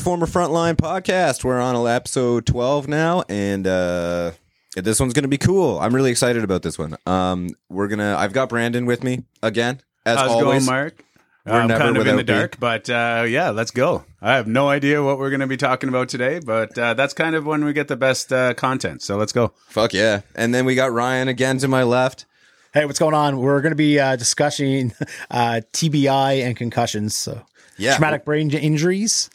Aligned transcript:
the 0.00 0.04
former 0.04 0.26
Frontline 0.26 0.76
podcast. 0.76 1.44
We're 1.44 1.60
on 1.60 1.86
episode 1.86 2.46
12 2.46 2.88
now, 2.88 3.22
and 3.28 3.66
uh, 3.66 4.30
this 4.74 4.98
one's 4.98 5.12
going 5.12 5.24
to 5.24 5.28
be 5.28 5.36
cool. 5.36 5.78
I'm 5.78 5.94
really 5.94 6.10
excited 6.10 6.42
about 6.42 6.62
this 6.62 6.78
one. 6.78 6.96
Um, 7.04 7.50
we're 7.68 7.86
gonna. 7.88 8.16
I've 8.18 8.32
got 8.32 8.48
Brandon 8.48 8.86
with 8.86 9.04
me 9.04 9.24
again, 9.42 9.82
as 10.06 10.16
How's 10.16 10.30
always. 10.30 10.42
going, 10.42 10.64
Mark? 10.64 11.04
We're 11.44 11.52
I'm 11.52 11.68
never 11.68 11.80
kind 11.84 11.96
of 11.98 12.06
in 12.06 12.12
the 12.12 12.16
without 12.16 12.32
me. 12.34 12.38
dark, 12.40 12.58
but 12.58 12.88
uh, 12.88 13.26
yeah, 13.28 13.50
let's 13.50 13.70
go. 13.72 14.04
I 14.22 14.36
have 14.36 14.46
no 14.46 14.70
idea 14.70 15.02
what 15.02 15.18
we're 15.18 15.28
going 15.30 15.40
to 15.40 15.46
be 15.46 15.58
talking 15.58 15.90
about 15.90 16.08
today, 16.08 16.38
but 16.38 16.78
uh, 16.78 16.94
that's 16.94 17.12
kind 17.12 17.34
of 17.36 17.44
when 17.44 17.62
we 17.64 17.74
get 17.74 17.88
the 17.88 17.96
best 17.96 18.32
uh, 18.32 18.54
content. 18.54 19.02
So 19.02 19.16
let's 19.18 19.32
go. 19.32 19.52
Fuck 19.68 19.92
yeah! 19.92 20.22
And 20.34 20.54
then 20.54 20.64
we 20.64 20.74
got 20.76 20.92
Ryan 20.92 21.28
again 21.28 21.58
to 21.58 21.68
my 21.68 21.82
left. 21.82 22.24
Hey, 22.72 22.86
what's 22.86 22.98
going 22.98 23.14
on? 23.14 23.38
We're 23.38 23.60
going 23.60 23.72
to 23.72 23.76
be 23.76 24.00
uh, 24.00 24.16
discussing 24.16 24.94
uh, 25.30 25.60
TBI 25.74 26.42
and 26.42 26.56
concussions, 26.56 27.14
so 27.14 27.42
Yeah. 27.76 27.96
traumatic 27.96 28.24
brain 28.24 28.50
injuries. 28.50 29.28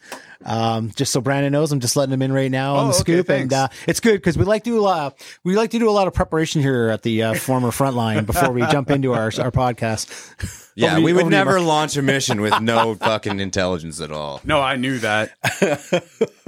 Um, 0.44 0.92
just 0.96 1.12
so 1.12 1.22
Brandon 1.22 1.52
knows, 1.52 1.72
I'm 1.72 1.80
just 1.80 1.96
letting 1.96 2.14
him 2.14 2.22
in 2.22 2.32
right 2.34 2.52
now 2.52 2.76
on 2.76 2.86
Oh, 2.86 2.88
the 2.90 2.94
okay, 2.96 3.00
scoop, 3.00 3.30
and 3.30 3.54
uh, 3.54 3.68
it's 3.88 4.00
good 4.00 4.16
because 4.16 4.38
we 4.38 4.46
like 4.46 4.64
to 4.66 4.70
do 4.72 4.80
a 4.80 4.82
lot. 4.82 5.24
We 5.44 5.56
like 5.56 5.72
to 5.72 5.80
do 5.80 5.90
a 5.90 5.92
lot 5.92 6.08
of 6.08 6.14
preparation 6.14 6.62
here 6.62 6.90
at 6.90 7.04
the 7.04 7.24
uh, 7.24 7.34
former 7.36 7.70
frontline 7.70 8.26
before 8.26 8.52
we 8.52 8.62
jump 8.68 8.90
into 8.92 9.14
our 9.14 9.26
our 9.40 9.52
podcast. 9.52 10.62
Yeah, 10.78 10.96
Over 10.98 11.06
we 11.06 11.14
would 11.14 11.28
never 11.28 11.52
Mark. 11.54 11.64
launch 11.68 11.96
a 11.96 12.02
mission 12.02 12.42
with 12.42 12.60
no 12.60 12.96
fucking 12.96 13.40
intelligence 13.40 14.02
at 14.02 14.12
all. 14.12 14.42
No, 14.44 14.60
I 14.60 14.76
knew 14.76 15.00
that. 15.00 15.32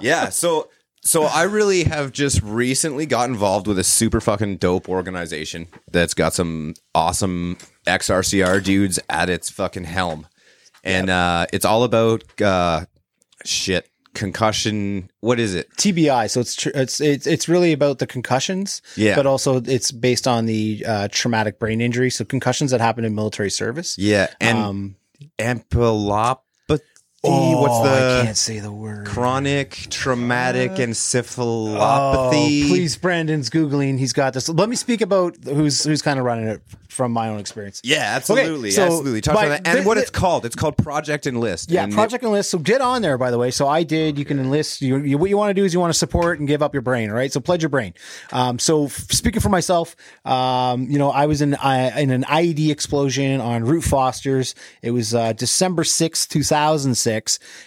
yeah 0.00 0.28
so 0.30 0.68
so 1.02 1.24
i 1.24 1.42
really 1.42 1.84
have 1.84 2.12
just 2.12 2.40
recently 2.42 3.04
got 3.06 3.28
involved 3.28 3.66
with 3.66 3.78
a 3.78 3.84
super 3.84 4.20
fucking 4.20 4.56
dope 4.56 4.88
organization 4.88 5.66
that's 5.90 6.14
got 6.14 6.32
some 6.32 6.72
awesome 6.94 7.58
ex 7.86 8.08
RCR 8.08 8.62
dudes 8.64 8.98
at 9.10 9.28
its 9.28 9.50
fucking 9.50 9.84
helm 9.84 10.26
and 10.84 11.10
uh 11.10 11.46
it's 11.52 11.64
all 11.64 11.84
about 11.84 12.22
uh 12.40 12.84
shit 13.44 13.88
concussion 14.14 15.08
what 15.20 15.40
is 15.40 15.54
it 15.54 15.70
TBI. 15.76 16.28
So 16.30 16.40
it's 16.40 16.54
tr- 16.54 16.68
it's 16.74 17.00
it's 17.00 17.26
it's 17.26 17.48
really 17.48 17.72
about 17.72 17.98
the 17.98 18.06
concussions, 18.06 18.82
Yeah. 18.96 19.16
but 19.16 19.26
also 19.26 19.56
it's 19.62 19.90
based 19.90 20.28
on 20.28 20.44
the 20.46 20.84
uh, 20.86 21.08
traumatic 21.10 21.58
brain 21.58 21.80
injury. 21.80 22.10
So 22.10 22.24
concussions 22.24 22.70
that 22.72 22.80
happen 22.80 23.04
in 23.06 23.14
military 23.14 23.50
service. 23.50 23.96
yeah 23.98 24.28
and 24.40 24.58
um, 24.58 24.96
ampulopathy 25.38 26.38
oh, 27.24 27.60
what's 27.62 27.88
I 27.88 28.00
the 28.18 28.22
can't 28.24 28.36
say 28.36 28.58
the 28.60 28.72
word. 28.72 29.06
chronic 29.06 29.70
traumatic 29.90 30.72
Oh, 30.72 30.76
encephalopathy 30.76 32.68
please, 32.68 32.96
Brandon's 32.96 33.50
googling. 33.50 33.98
He's 33.98 34.12
got 34.12 34.34
this. 34.34 34.48
Let 34.48 34.68
me 34.68 34.76
speak 34.76 35.00
about 35.00 35.36
who's 35.44 35.84
who's 35.84 36.02
kind 36.02 36.18
of 36.18 36.24
running 36.24 36.48
it 36.48 36.62
from 36.88 37.10
my 37.10 37.28
own 37.30 37.38
experience. 37.40 37.80
yeah 37.84 38.12
absolutely 38.16 38.70
so 38.70 38.84
absolutely 38.84 39.22
talk 39.22 39.32
about 39.34 39.48
that 39.48 39.66
and 39.66 39.78
thi- 39.78 39.84
what 39.86 39.96
thi- 39.96 40.02
it's 40.02 40.10
called 40.10 40.44
it's 40.44 40.54
called 40.54 40.76
project 40.76 41.26
enlist 41.26 41.70
Yeah, 41.70 41.84
And 41.84 41.92
it- 41.92 41.96
Project 41.96 42.22
Enlist. 42.22 42.50
So 42.50 42.58
get 42.58 42.82
on 42.82 43.00
there, 43.00 43.16
by 43.16 43.30
the 43.30 43.38
way. 43.38 43.50
So 43.50 43.66
I 43.66 43.82
did. 43.82 44.18
You 44.18 44.26
can 44.26 44.38
enlist. 44.38 44.82
You, 44.82 44.98
you, 44.98 45.16
what 45.16 45.30
you 45.30 45.38
want 45.38 45.48
to 45.50 45.54
do 45.54 45.64
is 45.64 45.72
you 45.72 45.80
want 45.80 45.90
to 45.92 45.98
support 45.98 46.38
and 46.38 46.46
give 46.46 46.62
up 46.62 46.74
your 46.74 46.82
brain. 46.82 47.10
Right. 47.10 47.32
So 47.32 47.40
pledge 47.40 47.62
your 47.62 47.70
brain. 47.70 47.94
Um, 48.30 48.58
so 48.58 48.84
f- 48.86 49.10
speaking 49.10 49.40
for 49.40 49.48
myself, 49.48 49.96
um, 50.26 50.82
you 50.90 50.98
know, 50.98 51.10
I 51.10 51.24
was 51.26 51.40
in 51.40 51.54
I, 51.54 51.98
in 52.00 52.10
an 52.10 52.24
IED 52.24 52.70
explosion 52.70 53.40
on 53.40 53.64
Route 53.64 53.84
Foster's. 53.84 54.54
It 54.82 54.90
was 54.90 55.14
uh, 55.14 55.32
December 55.32 55.84
sixth, 55.84 56.28
two 56.28 56.42
thousand 56.42 56.94
six, 56.96 57.11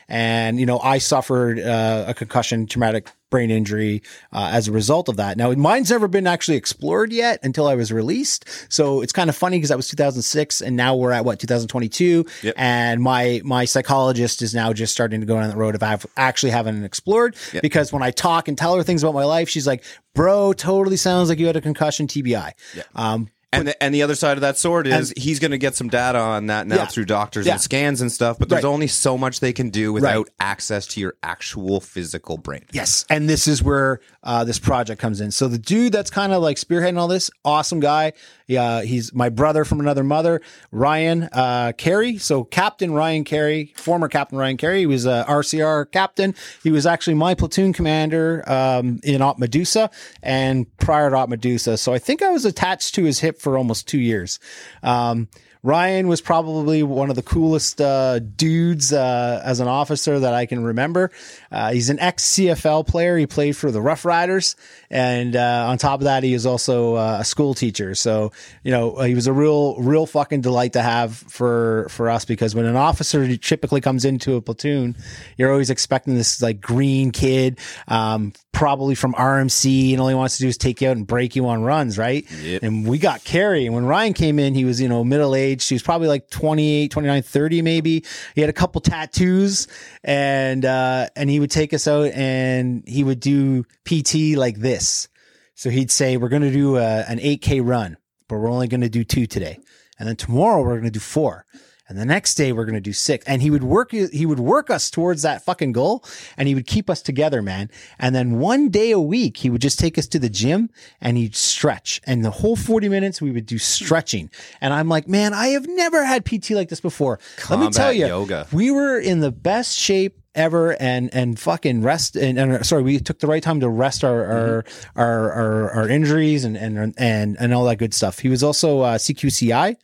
and 0.07 0.59
you 0.59 0.65
know 0.65 0.79
I 0.79 0.97
suffered 0.97 1.59
uh, 1.59 2.05
a 2.07 2.13
concussion, 2.13 2.67
traumatic 2.67 3.09
brain 3.29 3.51
injury 3.51 4.01
uh, 4.31 4.49
as 4.53 4.67
a 4.67 4.71
result 4.71 5.09
of 5.09 5.17
that. 5.17 5.35
Now, 5.35 5.51
mine's 5.51 5.91
never 5.91 6.07
been 6.07 6.27
actually 6.27 6.55
explored 6.55 7.11
yet 7.11 7.39
until 7.43 7.67
I 7.67 7.75
was 7.75 7.91
released. 7.91 8.45
So 8.69 9.01
it's 9.01 9.11
kind 9.11 9.29
of 9.29 9.35
funny 9.35 9.57
because 9.57 9.69
that 9.69 9.77
was 9.77 9.89
2006, 9.89 10.61
and 10.61 10.77
now 10.77 10.95
we're 10.95 11.11
at 11.11 11.25
what 11.25 11.39
2022, 11.39 12.25
and 12.55 13.01
my 13.01 13.41
my 13.43 13.65
psychologist 13.65 14.41
is 14.41 14.53
now 14.55 14.73
just 14.73 14.93
starting 14.93 15.19
to 15.19 15.25
go 15.25 15.39
down 15.39 15.49
the 15.49 15.57
road 15.57 15.75
of 15.75 15.83
I've 15.83 16.05
actually 16.15 16.51
having 16.51 16.81
it 16.81 16.85
explored 16.85 17.35
because 17.61 17.91
when 17.91 18.03
I 18.03 18.11
talk 18.11 18.47
and 18.47 18.57
tell 18.57 18.75
her 18.75 18.83
things 18.83 19.03
about 19.03 19.15
my 19.15 19.25
life, 19.25 19.49
she's 19.49 19.67
like, 19.67 19.83
"Bro, 20.13 20.53
totally 20.53 20.97
sounds 20.97 21.29
like 21.29 21.39
you 21.39 21.47
had 21.47 21.55
a 21.55 21.61
concussion, 21.61 22.07
TBI." 22.07 22.53
Um, 22.95 23.29
And 23.59 23.67
the, 23.69 23.83
and 23.83 23.93
the 23.95 24.03
other 24.03 24.15
side 24.15 24.37
of 24.37 24.41
that 24.41 24.57
sword 24.57 24.87
is 24.87 25.13
he's 25.17 25.39
going 25.39 25.51
to 25.51 25.57
get 25.57 25.75
some 25.75 25.87
data 25.89 26.19
on 26.19 26.47
that 26.47 26.67
now 26.67 26.75
Yeah. 26.75 26.85
through 26.85 27.05
doctors 27.05 27.45
Yeah. 27.45 27.53
and 27.53 27.61
scans 27.61 28.01
and 28.01 28.11
stuff, 28.11 28.37
but 28.39 28.49
there's 28.49 28.63
Right. 28.63 28.69
only 28.69 28.87
so 28.87 29.17
much 29.17 29.39
they 29.39 29.53
can 29.53 29.69
do 29.69 29.93
without 29.93 30.29
access 30.39 30.87
to 30.87 30.99
your 30.99 31.15
actual 31.23 31.79
physical 31.79 32.37
brain. 32.37 32.65
Yes. 32.71 33.05
And 33.09 33.29
this 33.29 33.47
is 33.47 33.61
where 33.63 33.99
uh, 34.23 34.43
this 34.43 34.57
project 34.57 34.99
comes 34.99 35.21
in. 35.21 35.29
So 35.31 35.47
the 35.47 35.59
dude 35.59 35.93
that's 35.93 36.09
kind 36.09 36.33
of 36.33 36.41
like 36.41 36.57
spearheading 36.57 36.97
all 36.97 37.07
this, 37.07 37.29
awesome 37.43 37.79
guy. 37.79 38.13
Yeah, 38.47 38.81
he's 38.81 39.13
my 39.13 39.29
brother 39.29 39.65
from 39.65 39.79
another 39.79 40.03
mother, 40.03 40.41
Ryan 40.71 41.29
uh, 41.31 41.73
Carey. 41.77 42.17
So 42.17 42.43
Captain 42.43 42.91
Ryan 42.91 43.23
Carey, 43.23 43.73
former 43.77 44.07
Captain 44.07 44.37
Ryan 44.37 44.57
Carey, 44.57 44.79
he 44.79 44.85
was 44.87 45.05
a 45.05 45.25
RCR 45.27 45.85
captain. 45.91 46.33
He 46.63 46.71
was 46.71 46.85
actually 46.85 47.13
my 47.15 47.33
platoon 47.35 47.73
commander 47.73 48.43
um, 48.47 48.99
in 49.03 49.21
Op 49.21 49.37
Medusa 49.39 49.89
and 50.23 50.65
prior 50.77 51.09
to 51.11 51.15
Op 51.15 51.29
Medusa. 51.29 51.77
So 51.77 51.93
I 51.93 51.99
think 51.99 52.21
I 52.21 52.29
was 52.31 52.45
attached 52.45 52.95
to 52.95 53.03
his 53.03 53.19
hip 53.19 53.39
for 53.45 53.59
almost 53.59 53.87
two 53.87 53.99
years. 53.99 54.39
Um, 54.81 55.27
Ryan 55.61 56.07
was 56.07 56.21
probably 56.21 56.83
one 56.83 57.09
of 57.09 57.15
the 57.15 57.23
coolest 57.23 57.81
uh, 57.81 58.19
dudes 58.19 58.93
uh, 58.93 59.41
as 59.43 59.59
an 59.59 59.67
officer 59.67 60.19
that 60.19 60.31
I 60.31 60.45
can 60.45 60.63
remember. 60.63 61.09
Uh, 61.51 61.71
he's 61.71 61.89
an 61.89 61.99
ex 61.99 62.23
CFL 62.23 62.85
player. 62.85 63.17
He 63.17 63.25
played 63.25 63.57
for 63.57 63.71
the 63.71 63.81
Rough 63.81 64.05
Riders, 64.05 64.55
and 64.91 65.35
uh, 65.35 65.65
on 65.67 65.79
top 65.79 66.01
of 66.01 66.03
that, 66.03 66.21
he 66.21 66.35
is 66.35 66.45
also 66.45 66.93
uh, 66.93 67.17
a 67.21 67.25
school 67.25 67.55
teacher. 67.55 67.95
So 67.95 68.31
you 68.63 68.69
know, 68.69 69.01
he 69.01 69.15
was 69.15 69.25
a 69.25 69.33
real, 69.33 69.75
real 69.81 70.05
fucking 70.05 70.41
delight 70.41 70.73
to 70.73 70.83
have 70.83 71.15
for 71.15 71.87
for 71.89 72.11
us 72.11 72.25
because 72.25 72.53
when 72.53 72.65
an 72.65 72.75
officer 72.75 73.35
typically 73.35 73.81
comes 73.81 74.05
into 74.05 74.35
a 74.35 74.41
platoon, 74.41 74.95
you're 75.35 75.51
always 75.51 75.71
expecting 75.71 76.13
this 76.13 76.43
like 76.43 76.61
green 76.61 77.09
kid, 77.09 77.57
um, 77.87 78.33
probably 78.55 78.95
from 78.95 79.13
RMC, 79.13 79.91
and 79.91 79.99
all 79.99 80.07
he 80.07 80.15
wants 80.15 80.37
to 80.37 80.43
do 80.43 80.47
is 80.47 80.57
take 80.57 80.79
you 80.79 80.87
out 80.87 80.95
and 80.95 81.05
break 81.05 81.35
you 81.35 81.45
on 81.47 81.61
runs, 81.61 81.97
right? 81.97 82.25
And 82.63 82.87
we 82.87 82.97
got 82.97 83.21
Carey. 83.25 83.65
And 83.65 83.75
when 83.75 83.85
Ryan 83.85 84.13
came 84.13 84.39
in, 84.39 84.55
he 84.55 84.63
was, 84.63 84.79
you 84.79 84.87
know, 84.87 85.03
middle 85.03 85.35
aged. 85.35 85.67
He 85.67 85.75
was 85.75 85.83
probably 85.83 86.07
like 86.07 86.29
28, 86.29 86.89
29, 86.89 87.21
30 87.21 87.61
maybe. 87.61 88.05
He 88.33 88.39
had 88.39 88.49
a 88.49 88.53
couple 88.53 88.79
tattoos 88.79 89.67
and, 90.05 90.63
uh, 90.63 91.09
and 91.17 91.29
he 91.29 91.41
would 91.41 91.51
take 91.51 91.73
us 91.73 91.85
out 91.85 92.11
and 92.13 92.87
he 92.87 93.03
would 93.03 93.19
do 93.19 93.65
PT 93.83 94.37
like 94.37 94.57
this. 94.57 95.09
So 95.55 95.69
he'd 95.69 95.91
say, 95.91 96.15
we're 96.15 96.29
going 96.29 96.41
to 96.41 96.51
do 96.51 96.77
a, 96.77 97.01
an 97.09 97.19
8K 97.19 97.59
run, 97.61 97.97
but 98.29 98.37
we're 98.37 98.49
only 98.49 98.69
going 98.69 98.81
to 98.81 98.89
do 98.89 99.03
two 99.03 99.25
today. 99.25 99.59
And 99.99 100.07
then 100.07 100.15
tomorrow 100.15 100.61
we're 100.61 100.79
going 100.79 100.83
to 100.85 100.91
do 100.91 100.99
four. 100.99 101.45
And 101.87 101.97
the 101.97 102.05
next 102.05 102.35
day 102.35 102.51
we're 102.51 102.65
going 102.65 102.75
to 102.75 102.81
do 102.81 102.93
six. 102.93 103.25
And 103.25 103.41
he 103.41 103.49
would 103.49 103.63
work, 103.63 103.91
he 103.91 104.25
would 104.25 104.39
work 104.39 104.69
us 104.69 104.89
towards 104.89 105.21
that 105.21 105.43
fucking 105.43 105.71
goal 105.71 106.03
and 106.37 106.47
he 106.47 106.55
would 106.55 106.65
keep 106.65 106.89
us 106.89 107.01
together, 107.01 107.41
man. 107.41 107.69
And 107.99 108.15
then 108.15 108.39
one 108.39 108.69
day 108.69 108.91
a 108.91 108.99
week, 108.99 109.37
he 109.37 109.49
would 109.49 109.61
just 109.61 109.79
take 109.79 109.97
us 109.97 110.07
to 110.07 110.19
the 110.19 110.29
gym 110.29 110.69
and 110.99 111.17
he'd 111.17 111.35
stretch. 111.35 112.01
And 112.05 112.25
the 112.25 112.31
whole 112.31 112.55
40 112.55 112.89
minutes 112.89 113.21
we 113.21 113.31
would 113.31 113.45
do 113.45 113.57
stretching. 113.57 114.31
And 114.61 114.73
I'm 114.73 114.89
like, 114.89 115.07
man, 115.07 115.33
I 115.33 115.47
have 115.49 115.67
never 115.67 116.03
had 116.03 116.25
PT 116.25 116.51
like 116.51 116.69
this 116.69 116.81
before. 116.81 117.19
Let 117.49 117.59
me 117.59 117.69
tell 117.69 117.93
you, 117.93 118.07
yoga. 118.07 118.47
we 118.51 118.71
were 118.71 118.97
in 118.99 119.19
the 119.19 119.31
best 119.31 119.77
shape 119.77 120.19
ever 120.35 120.75
and 120.81 121.09
and 121.13 121.39
fucking 121.39 121.81
rest 121.81 122.15
and, 122.15 122.37
and 122.37 122.65
sorry 122.65 122.83
we 122.83 122.99
took 122.99 123.19
the 123.19 123.27
right 123.27 123.41
time 123.41 123.59
to 123.61 123.69
rest 123.69 124.03
our 124.03 124.23
our 124.25 124.65
our, 124.95 125.31
our, 125.31 125.71
our 125.71 125.89
injuries 125.89 126.43
and, 126.43 126.55
and 126.57 126.93
and 126.97 127.37
and 127.39 127.53
all 127.53 127.65
that 127.65 127.77
good 127.77 127.93
stuff 127.93 128.19
he 128.19 128.29
was 128.29 128.43
also 128.43 128.81
uh, 128.81 128.97
CQCI 128.97 129.75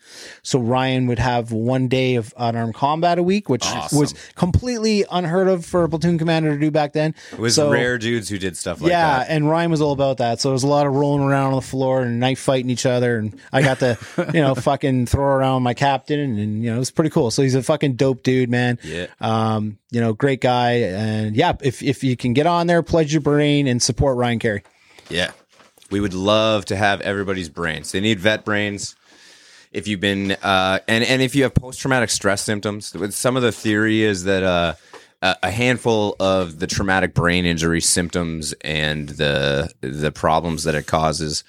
so 0.44 0.60
Ryan 0.60 1.08
would 1.08 1.20
have 1.20 1.52
one 1.52 1.88
day 1.88 2.16
of 2.16 2.34
unarmed 2.38 2.76
combat 2.76 3.18
a 3.18 3.24
week 3.24 3.50
which 3.50 3.66
Awesome. 3.66 4.00
was 4.00 4.14
completely 4.36 5.06
unheard 5.12 5.48
of 5.48 5.66
for 5.66 5.84
a 5.84 5.90
platoon 5.90 6.18
commander 6.18 6.54
to 6.54 6.60
do 6.60 6.70
back 6.72 6.94
then 6.94 7.16
It 7.32 7.40
was 7.40 7.56
So- 7.56 7.72
rare 7.72 7.98
dudes 7.98 8.28
who 8.30 8.38
did 8.38 8.58
stuff 8.58 8.82
like 8.82 8.92
that. 8.92 9.28
yeah, 9.28 9.34
and 9.36 9.50
Ryan 9.50 9.72
was 9.72 9.82
all 9.82 9.92
about 9.94 10.18
that. 10.18 10.42
So 10.42 10.50
there 10.50 10.54
was 10.54 10.64
a 10.64 10.68
lot 10.68 10.86
of 10.88 10.94
rolling 10.94 11.24
around 11.24 11.48
on 11.48 11.56
the 11.56 11.62
floor 11.62 12.02
and 12.02 12.20
knife 12.20 12.40
fighting 12.40 12.70
each 12.70 12.86
other, 12.86 13.18
and 13.18 13.40
I 13.54 13.62
got 13.62 13.80
to, 13.80 13.98
you 14.34 14.42
know, 14.42 14.56
fucking 14.56 15.06
throw 15.06 15.24
around 15.24 15.64
my 15.64 15.74
captain, 15.74 16.20
and, 16.20 16.38
and, 16.40 16.64
you 16.64 16.70
know, 16.70 16.76
it 16.76 16.80
was 16.80 16.92
pretty 16.92 17.10
cool. 17.12 17.32
So 17.32 17.42
he's 17.42 17.56
a 17.56 17.64
fucking 17.64 17.94
dope 17.94 18.24
dude, 18.24 18.50
man. 18.50 18.78
Yeah. 18.84 19.08
Um, 19.22 19.78
you 19.92 20.02
know, 20.02 20.14
great 20.14 20.41
guy, 20.42 20.72
and 20.72 21.36
yeah, 21.36 21.54
if 21.62 21.82
if 21.82 22.04
you 22.04 22.18
can 22.18 22.34
get 22.34 22.48
on 22.48 22.68
there, 22.68 22.84
pledge 22.84 23.14
your 23.14 23.22
brain 23.22 23.68
and 23.68 23.82
support 23.82 24.18
Ryan 24.18 24.40
Carey. 24.40 24.64
Yeah. 25.10 25.32
We 25.90 26.00
would 26.00 26.14
love 26.14 26.66
to 26.66 26.76
have 26.76 27.02
everybody's 27.02 27.50
brains. 27.50 27.92
They 27.92 28.00
need 28.00 28.20
vet 28.20 28.46
brains. 28.46 28.96
If 29.72 29.88
you've 29.88 30.00
been 30.00 30.32
uh, 30.32 30.80
and 30.88 31.04
and 31.04 31.22
if 31.22 31.36
you 31.36 31.44
have 31.44 31.54
post 31.54 31.80
traumatic 31.80 32.10
stress 32.10 32.42
symptoms, 32.42 32.94
some 33.16 33.38
of 33.38 33.44
the 33.44 33.52
theory 33.52 34.02
is 34.02 34.24
that 34.24 34.44
uh, 34.44 34.74
a 35.22 35.36
a 35.44 35.52
handful 35.52 36.16
of 36.20 36.60
the 36.60 36.68
traumatic 36.68 37.14
brain 37.14 37.46
injury 37.46 37.82
symptoms 37.82 38.54
and 38.62 39.10
the 39.10 39.72
the 39.82 40.12
problems 40.12 40.64
that 40.64 40.76
it 40.76 40.88
causes 40.88 41.44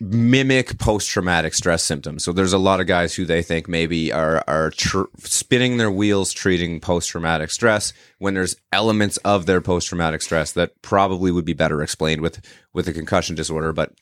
mimic 0.00 0.78
post 0.78 1.08
traumatic 1.08 1.54
stress 1.54 1.82
symptoms. 1.82 2.24
So 2.24 2.32
there's 2.32 2.52
a 2.52 2.58
lot 2.58 2.80
of 2.80 2.86
guys 2.86 3.14
who 3.14 3.24
they 3.24 3.42
think 3.42 3.68
maybe 3.68 4.12
are 4.12 4.44
are 4.46 4.70
tr- 4.70 5.04
spinning 5.18 5.76
their 5.76 5.90
wheels 5.90 6.32
treating 6.32 6.80
post 6.80 7.10
traumatic 7.10 7.50
stress 7.50 7.92
when 8.18 8.34
there's 8.34 8.56
elements 8.72 9.16
of 9.18 9.46
their 9.46 9.60
post 9.60 9.88
traumatic 9.88 10.22
stress 10.22 10.52
that 10.52 10.80
probably 10.82 11.30
would 11.30 11.44
be 11.44 11.52
better 11.52 11.82
explained 11.82 12.20
with 12.20 12.40
with 12.72 12.88
a 12.88 12.92
concussion 12.92 13.34
disorder. 13.34 13.72
But 13.72 13.92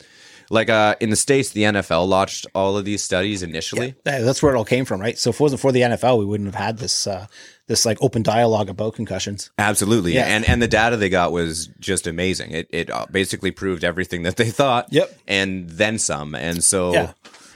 Like 0.52 0.68
uh, 0.68 0.96
in 1.00 1.08
the 1.08 1.16
states, 1.16 1.50
the 1.50 1.62
NFL 1.62 2.06
launched 2.06 2.46
all 2.54 2.76
of 2.76 2.84
these 2.84 3.02
studies 3.02 3.42
initially. 3.42 3.94
Yeah, 4.04 4.20
that's 4.20 4.42
where 4.42 4.54
it 4.54 4.58
all 4.58 4.66
came 4.66 4.84
from, 4.84 5.00
right? 5.00 5.18
So 5.18 5.30
if 5.30 5.36
it 5.36 5.40
wasn't 5.42 5.62
for 5.62 5.72
the 5.72 5.80
NFL, 5.80 6.18
we 6.18 6.26
wouldn't 6.26 6.52
have 6.52 6.62
had 6.62 6.76
this 6.76 7.06
uh, 7.06 7.26
this 7.68 7.86
like 7.86 7.96
open 8.02 8.22
dialogue 8.22 8.68
about 8.68 8.94
concussions. 8.94 9.50
Absolutely, 9.56 10.12
Yeah. 10.12 10.26
and 10.26 10.46
and 10.46 10.60
the 10.60 10.68
data 10.68 10.98
they 10.98 11.08
got 11.08 11.32
was 11.32 11.68
just 11.80 12.06
amazing. 12.06 12.50
It 12.50 12.68
it 12.70 12.90
uh, 12.90 13.06
basically 13.10 13.50
proved 13.50 13.82
everything 13.82 14.24
that 14.24 14.36
they 14.36 14.50
thought. 14.50 14.88
Yep. 14.90 15.18
and 15.26 15.70
then 15.70 15.98
some. 15.98 16.34
And 16.34 16.62
so 16.62 16.92
Yeah. 16.92 17.12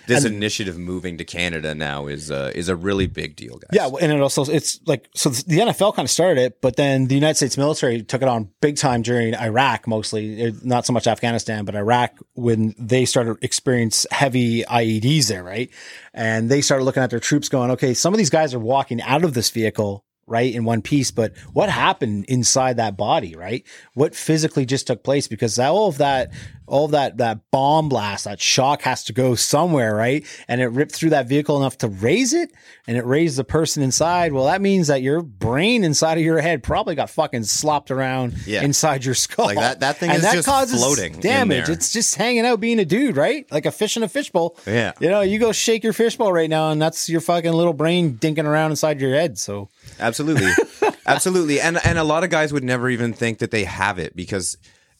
This 0.06 0.24
And- 0.24 0.34
initiative 0.34 0.78
moving 0.78 1.18
to 1.18 1.24
Canada 1.24 1.74
now 1.74 2.06
is 2.06 2.30
uh, 2.30 2.52
is 2.54 2.68
a 2.68 2.76
really 2.76 3.06
big 3.06 3.36
deal, 3.36 3.58
guys. 3.58 3.70
Yeah, 3.72 3.88
and 4.00 4.12
it 4.12 4.20
also 4.20 4.44
it's 4.44 4.80
like 4.86 5.08
so 5.14 5.30
the 5.30 5.58
NFL 5.58 5.94
kind 5.94 6.06
of 6.06 6.10
started 6.10 6.40
it, 6.40 6.60
but 6.60 6.76
then 6.76 7.06
the 7.08 7.14
United 7.14 7.36
States 7.36 7.56
military 7.58 8.02
took 8.02 8.22
it 8.22 8.28
on 8.28 8.48
big 8.60 8.76
time 8.76 9.02
during 9.02 9.34
Iraq, 9.34 9.86
mostly 9.86 10.40
eh, 10.42 10.50
not 10.62 10.86
so 10.86 10.92
much 10.92 11.06
Afghanistan, 11.06 11.64
but 11.64 11.74
Iraq 11.74 12.12
when 12.34 12.74
they 12.78 13.04
started 13.04 13.36
experience 13.42 14.06
heavy 14.10 14.62
IEDs 14.62 15.28
there, 15.28 15.42
right? 15.42 15.70
And 16.14 16.48
they 16.50 16.60
started 16.62 16.84
looking 16.84 17.02
at 17.02 17.10
their 17.10 17.20
troops, 17.20 17.48
going, 17.48 17.70
okay, 17.72 17.92
some 17.92 18.14
of 18.14 18.18
these 18.18 18.30
guys 18.30 18.54
are 18.54 18.58
walking 18.58 19.02
out 19.02 19.24
of 19.24 19.34
this 19.34 19.50
vehicle. 19.50 20.04
Right 20.28 20.52
in 20.52 20.64
one 20.64 20.82
piece, 20.82 21.12
but 21.12 21.36
what 21.52 21.68
happened 21.70 22.24
inside 22.24 22.78
that 22.78 22.96
body, 22.96 23.36
right? 23.36 23.64
What 23.94 24.12
physically 24.12 24.66
just 24.66 24.88
took 24.88 25.04
place 25.04 25.28
because 25.28 25.56
all 25.56 25.86
of 25.86 25.98
that, 25.98 26.32
all 26.66 26.86
of 26.86 26.90
that, 26.90 27.18
that 27.18 27.48
bomb 27.52 27.88
blast, 27.88 28.24
that 28.24 28.40
shock 28.40 28.82
has 28.82 29.04
to 29.04 29.12
go 29.12 29.36
somewhere, 29.36 29.94
right? 29.94 30.26
And 30.48 30.60
it 30.60 30.66
ripped 30.66 30.96
through 30.96 31.10
that 31.10 31.28
vehicle 31.28 31.56
enough 31.56 31.78
to 31.78 31.86
raise 31.88 32.32
it 32.32 32.50
and 32.88 32.96
it 32.96 33.06
raised 33.06 33.38
the 33.38 33.44
person 33.44 33.84
inside. 33.84 34.32
Well, 34.32 34.46
that 34.46 34.60
means 34.60 34.88
that 34.88 35.00
your 35.00 35.22
brain 35.22 35.84
inside 35.84 36.18
of 36.18 36.24
your 36.24 36.40
head 36.40 36.64
probably 36.64 36.96
got 36.96 37.08
fucking 37.08 37.44
slopped 37.44 37.92
around 37.92 38.34
Yeah. 38.46 38.64
inside 38.64 39.04
your 39.04 39.14
skull. 39.14 39.46
Like 39.46 39.58
that- 39.58 39.78
that 39.80 39.98
thing 39.98 40.08
and 40.10 40.16
is 40.18 40.22
that 40.24 40.34
just 40.34 40.48
causes 40.48 40.80
floating 40.82 41.20
damage. 41.20 41.68
It's 41.68 41.92
just 41.92 42.16
hanging 42.16 42.44
out 42.44 42.58
being 42.58 42.80
a 42.80 42.84
dude, 42.84 43.16
right? 43.16 43.46
Like 43.52 43.64
a 43.66 43.70
fish 43.70 43.96
in 43.96 44.02
a 44.02 44.08
fishbowl. 44.08 44.56
Yeah. 44.66 44.90
You 44.98 45.08
know, 45.08 45.20
you 45.20 45.38
go 45.38 45.52
shake 45.52 45.84
your 45.84 45.92
fishbowl 45.92 46.32
right 46.32 46.50
now 46.50 46.70
and 46.70 46.82
that's 46.82 47.08
your 47.08 47.20
fucking 47.20 47.52
little 47.52 47.74
brain 47.74 48.18
dinking 48.18 48.44
around 48.44 48.72
inside 48.72 49.00
your 49.00 49.12
head. 49.12 49.38
So 49.38 49.68
Absolutely. 49.98 50.50
Absolutely. 51.06 51.60
And 51.60 51.78
and 51.84 51.98
a 51.98 52.04
lot 52.04 52.24
of 52.24 52.30
guys 52.30 52.52
would 52.52 52.64
never 52.64 52.88
even 52.88 53.12
think 53.12 53.38
that 53.38 53.50
they 53.50 53.64
have 53.64 53.98
it 53.98 54.16
because 54.16 54.56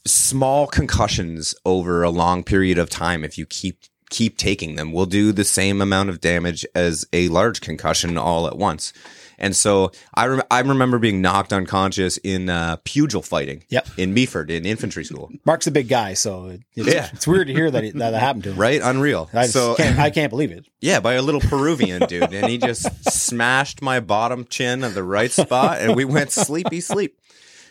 small 0.06 0.66
concussions 0.66 1.54
over 1.64 2.02
a 2.02 2.10
long 2.10 2.44
period 2.44 2.78
of 2.78 2.88
time 2.88 3.24
if 3.24 3.36
you 3.36 3.44
keep 3.46 3.80
keep 4.10 4.36
taking 4.36 4.76
them 4.76 4.92
will 4.92 5.06
do 5.06 5.32
the 5.32 5.44
same 5.44 5.80
amount 5.82 6.08
of 6.10 6.20
damage 6.20 6.64
as 6.74 7.06
a 7.12 7.28
large 7.28 7.60
concussion 7.60 8.16
all 8.16 8.46
at 8.46 8.56
once. 8.56 8.92
And 9.38 9.54
so 9.54 9.92
I 10.14 10.26
rem- 10.28 10.42
I 10.50 10.60
remember 10.60 10.98
being 10.98 11.20
knocked 11.20 11.52
unconscious 11.52 12.16
in 12.24 12.48
uh, 12.48 12.78
pugil 12.86 13.22
fighting 13.22 13.64
Yep. 13.68 13.86
in 13.98 14.14
Meaford 14.14 14.48
in 14.48 14.64
infantry 14.64 15.04
school. 15.04 15.30
Mark's 15.44 15.66
a 15.66 15.70
big 15.70 15.88
guy, 15.88 16.14
so 16.14 16.56
it's, 16.74 16.88
Yeah. 16.88 17.10
it's 17.12 17.26
weird 17.26 17.48
to 17.48 17.52
hear 17.52 17.70
that, 17.70 17.82
that 17.82 17.98
that 18.12 18.14
happened 18.14 18.44
to 18.44 18.52
him. 18.52 18.56
Right? 18.56 18.80
Unreal. 18.82 19.28
I 19.34 19.46
so 19.46 19.74
can't, 19.74 19.98
I 19.98 20.08
can't 20.08 20.30
believe 20.30 20.52
it. 20.52 20.64
Yeah, 20.80 21.00
by 21.00 21.14
a 21.14 21.22
little 21.22 21.40
Peruvian 21.40 22.06
dude, 22.06 22.32
and 22.32 22.46
he 22.46 22.58
just 22.58 22.86
smashed 23.12 23.82
my 23.82 23.98
bottom 23.98 24.44
chin 24.44 24.84
at 24.84 24.94
the 24.94 25.02
right 25.02 25.32
spot, 25.32 25.78
and 25.80 25.96
we 25.96 26.04
went 26.04 26.30
sleepy 26.30 26.80
sleep. 26.80 27.18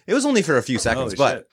It 0.07 0.13
was 0.13 0.25
only 0.25 0.41
for 0.41 0.57
a 0.57 0.61
few 0.63 0.77
seconds, 0.77 1.13
Holy 1.13 1.17
but 1.17 1.49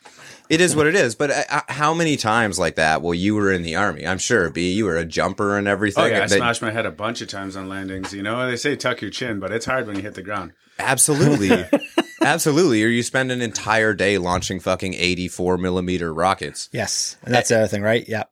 it 0.50 0.60
is 0.60 0.76
what 0.76 0.86
it 0.86 0.94
is. 0.94 1.14
But 1.14 1.30
uh, 1.30 1.42
uh, 1.48 1.60
how 1.68 1.94
many 1.94 2.16
times 2.18 2.58
like 2.58 2.74
that? 2.76 3.00
Well, 3.00 3.14
you 3.14 3.34
were 3.34 3.50
in 3.50 3.62
the 3.62 3.76
army. 3.76 4.06
I'm 4.06 4.18
sure. 4.18 4.50
B, 4.50 4.72
you 4.72 4.84
were 4.84 4.96
a 4.96 5.04
jumper 5.06 5.56
and 5.56 5.66
everything. 5.66 6.04
Oh 6.04 6.06
yeah, 6.06 6.18
I 6.18 6.26
That- 6.26 6.30
smashed 6.36 6.60
my 6.62 6.70
head 6.70 6.84
a 6.84 6.90
bunch 6.90 7.22
of 7.22 7.28
times 7.28 7.56
on 7.56 7.68
landings. 7.68 8.12
You 8.12 8.22
know, 8.22 8.46
they 8.48 8.56
say 8.56 8.76
tuck 8.76 9.00
your 9.00 9.10
chin, 9.10 9.40
but 9.40 9.52
it's 9.52 9.64
hard 9.66 9.86
when 9.86 9.96
you 9.96 10.02
hit 10.02 10.14
the 10.14 10.22
ground. 10.22 10.52
absolutely, 10.78 11.64
absolutely. 12.20 12.82
Or 12.84 12.88
you 12.88 13.02
spend 13.02 13.32
an 13.32 13.40
entire 13.42 13.94
day 13.94 14.18
launching 14.18 14.60
fucking 14.60 14.94
84 14.94 15.58
millimeter 15.58 16.12
rockets. 16.12 16.68
Yes, 16.72 17.16
and 17.22 17.34
that's 17.34 17.48
the 17.48 17.56
other 17.58 17.68
thing, 17.68 17.82
right? 17.82 18.06
Yeah, 18.08 18.24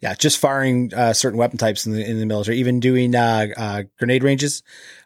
yeah. 0.00 0.14
Just 0.14 0.38
firing 0.38 0.92
uh, 0.94 1.12
certain 1.12 1.38
weapon 1.38 1.58
types 1.58 1.86
in 1.86 1.92
the 1.92 2.04
in 2.04 2.18
the 2.18 2.26
military, 2.26 2.58
even 2.58 2.80
doing 2.80 3.14
uh, 3.14 3.46
uh, 3.56 3.82
grenade 3.98 4.24
ranges, 4.24 4.62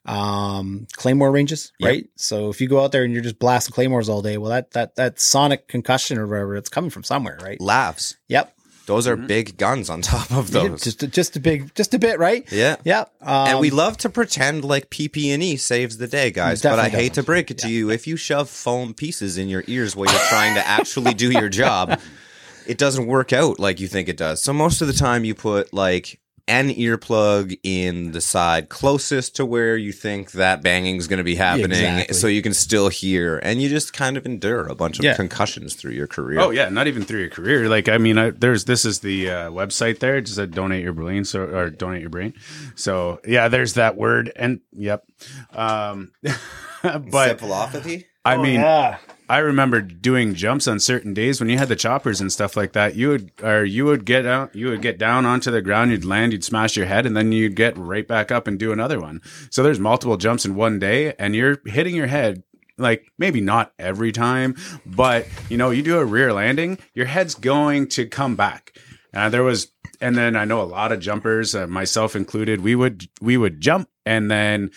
um, 0.06 0.87
claymore 0.93 1.31
ranges, 1.31 1.73
right? 1.83 2.06
So 2.17 2.51
if 2.51 2.61
you 2.61 2.69
go 2.69 2.83
out 2.83 2.93
there 2.93 3.05
and 3.05 3.12
you're 3.12 3.23
just 3.23 3.39
blasting 3.39 3.73
claymores 3.73 4.09
all 4.09 4.23
day, 4.23 4.39
well, 4.39 4.51
that 4.51 4.73
that 4.73 4.97
that 4.97 5.21
sonic 5.21 5.69
concussion 5.69 6.19
or 6.19 6.27
whatever, 6.27 6.56
it's 6.56 6.69
coming 6.69 6.91
from 6.91 7.05
somewhere, 7.05 7.39
right? 7.43 7.61
Laughs. 7.61 8.17
Yep. 8.29 8.55
Those 8.87 9.06
are 9.06 9.17
big 9.17 9.56
guns 9.56 9.89
on 9.89 10.03
top 10.03 10.31
of 10.31 10.51
those. 10.51 10.83
Just 10.83 11.11
just 11.11 11.37
a 11.37 11.41
big, 11.41 11.75
just 11.75 11.95
a 11.95 11.99
bit, 11.99 12.19
right? 12.19 12.51
Yeah. 12.53 12.77
Yeah. 12.85 13.06
Um, 13.23 13.49
and 13.49 13.61
we 13.61 13.71
love 13.71 13.97
to 13.99 14.11
pretend 14.11 14.65
like 14.65 14.91
PP&E 14.91 15.56
saves 15.56 15.97
the 15.97 16.06
day, 16.06 16.31
guys. 16.31 16.61
But 16.61 16.73
I 16.73 16.85
Definitely 16.85 17.05
hate 17.05 17.15
to 17.15 17.23
break 17.23 17.51
it 17.51 17.59
to 17.59 17.71
you, 17.71 17.91
if 17.91 18.06
you 18.06 18.17
shove 18.17 18.51
foam 18.51 18.93
pieces 18.93 19.39
in 19.39 19.49
your 19.49 19.65
ears 19.67 19.97
while 19.97 20.11
you're 20.11 20.29
trying 20.29 20.55
to 20.56 20.67
actually 20.67 21.15
do 21.15 21.31
your 21.31 21.49
job, 21.49 21.99
it 22.67 22.77
doesn't 22.77 23.06
work 23.06 23.33
out 23.33 23.59
like 23.59 23.81
you 23.81 23.89
think 23.89 24.09
it 24.11 24.19
does. 24.19 24.43
So 24.43 24.53
most 24.53 24.83
of 24.83 24.87
the 24.87 24.93
time, 24.93 25.25
you 25.25 25.35
put 25.35 25.73
like 25.73 26.21
an 26.46 26.69
earplug 26.69 27.58
in 27.62 28.12
the 28.12 28.20
side 28.20 28.69
closest 28.69 29.35
to 29.37 29.46
where 29.46 29.76
you 29.79 29.93
think 29.93 30.32
that 30.32 30.62
banging 30.62 30.96
is 30.96 31.06
going 31.08 31.17
to 31.19 31.25
be 31.25 31.37
happening, 31.37 31.70
Exactly. 31.70 32.14
so 32.14 32.26
you 32.26 32.43
can 32.43 32.52
still 32.52 32.88
hear, 32.91 33.38
and 33.43 33.62
you 33.62 33.69
just 33.70 33.93
kind 33.94 34.17
of 34.19 34.26
endure 34.26 34.67
a 34.67 34.75
bunch 34.75 34.99
of 34.99 35.05
Yeah. 35.06 35.14
concussions 35.17 35.75
through 35.75 35.93
your 35.93 36.06
career. 36.06 36.41
Oh 36.41 36.50
yeah, 36.50 36.69
not 36.69 36.87
even 36.87 37.02
through 37.05 37.20
your 37.20 37.31
career. 37.31 37.69
Like 37.69 37.88
I 37.88 37.96
mean, 37.96 38.19
I, 38.19 38.29
there's 38.31 38.67
this 38.67 38.85
is 38.85 39.00
the 39.00 39.31
uh, 39.31 39.50
website 39.50 40.00
there. 40.00 40.17
It 40.19 40.23
just 40.23 40.37
said 40.37 40.50
donate 40.50 40.82
your 40.82 40.93
brain, 40.93 41.25
so 41.25 41.44
or 41.44 41.70
donate 41.70 42.02
your 42.02 42.11
brain. 42.11 42.35
So 42.75 43.20
yeah, 43.26 43.49
there's 43.49 43.75
that 43.75 43.96
word, 43.96 44.31
and 44.37 44.61
yep. 44.76 45.05
Um, 45.52 46.12
but 46.23 47.38
Encephalopathy? 47.38 48.05
I 48.25 48.37
mean, 48.38 48.61
yeah. 48.61 48.99
I 49.29 49.38
remember 49.38 49.81
doing 49.81 50.35
jumps 50.35 50.69
on 50.69 50.81
certain 50.81 51.15
days 51.15 51.41
when 51.41 51.49
you 51.49 51.56
had 51.56 51.69
the 51.69 51.76
choppers 51.76 52.21
and 52.21 52.32
stuff 52.32 52.56
like 52.56 52.73
that. 52.73 52.94
You 52.94 53.09
would 53.09 53.32
or 53.43 53.65
you 53.65 53.85
would 53.87 54.05
get 54.05 54.26
out, 54.26 54.55
you 54.55 54.69
would 54.69 54.82
get 54.82 54.99
down 54.99 55.25
onto 55.25 55.50
the 55.50 55.62
ground, 55.62 55.91
you'd 55.91 56.05
land, 56.05 56.32
you'd 56.32 56.44
smash 56.44 56.76
your 56.76 56.87
head, 56.87 57.06
and 57.06 57.17
then 57.17 57.32
you'd 57.32 57.56
get 57.56 57.76
right 57.76 58.06
back 58.06 58.31
up 58.31 58.47
and 58.47 58.59
do 58.59 58.73
another 58.73 59.00
one. 59.00 59.23
So 59.50 59.62
there's 59.62 59.81
multiple 59.81 60.17
jumps 60.17 60.44
in 60.44 60.55
one 60.55 60.79
day, 60.79 61.15
and 61.19 61.35
you're 61.35 61.59
hitting 61.67 61.94
your 61.94 62.06
head. 62.06 62.43
Like 62.76 63.06
maybe 63.19 63.41
not 63.41 63.73
every 63.79 64.11
time, 64.11 64.56
but 64.85 65.29
you 65.49 65.56
know, 65.56 65.70
you 65.70 65.82
do 65.82 65.99
a 65.99 66.05
rear 66.05 66.32
landing, 66.32 66.79
your 66.93 67.06
head's 67.06 67.37
going 67.37 67.87
to 67.91 68.06
come 68.06 68.34
back. 68.34 68.77
Uh, 69.15 69.29
there 69.29 69.44
was, 69.44 69.69
and 70.01 70.17
then 70.17 70.34
I 70.34 70.44
know 70.44 70.60
a 70.60 70.65
lot 70.65 70.91
of 70.91 70.98
jumpers, 70.98 71.55
uh, 71.55 71.69
myself 71.69 72.17
included. 72.17 72.63
We 72.63 72.75
would 72.75 73.08
we 73.20 73.37
would 73.37 73.60
jump, 73.60 73.89
and 74.05 74.29
then 74.29 74.70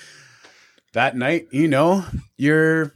that 0.93 1.17
night, 1.17 1.47
you 1.51 1.67
know, 1.67 2.05
you're 2.37 2.93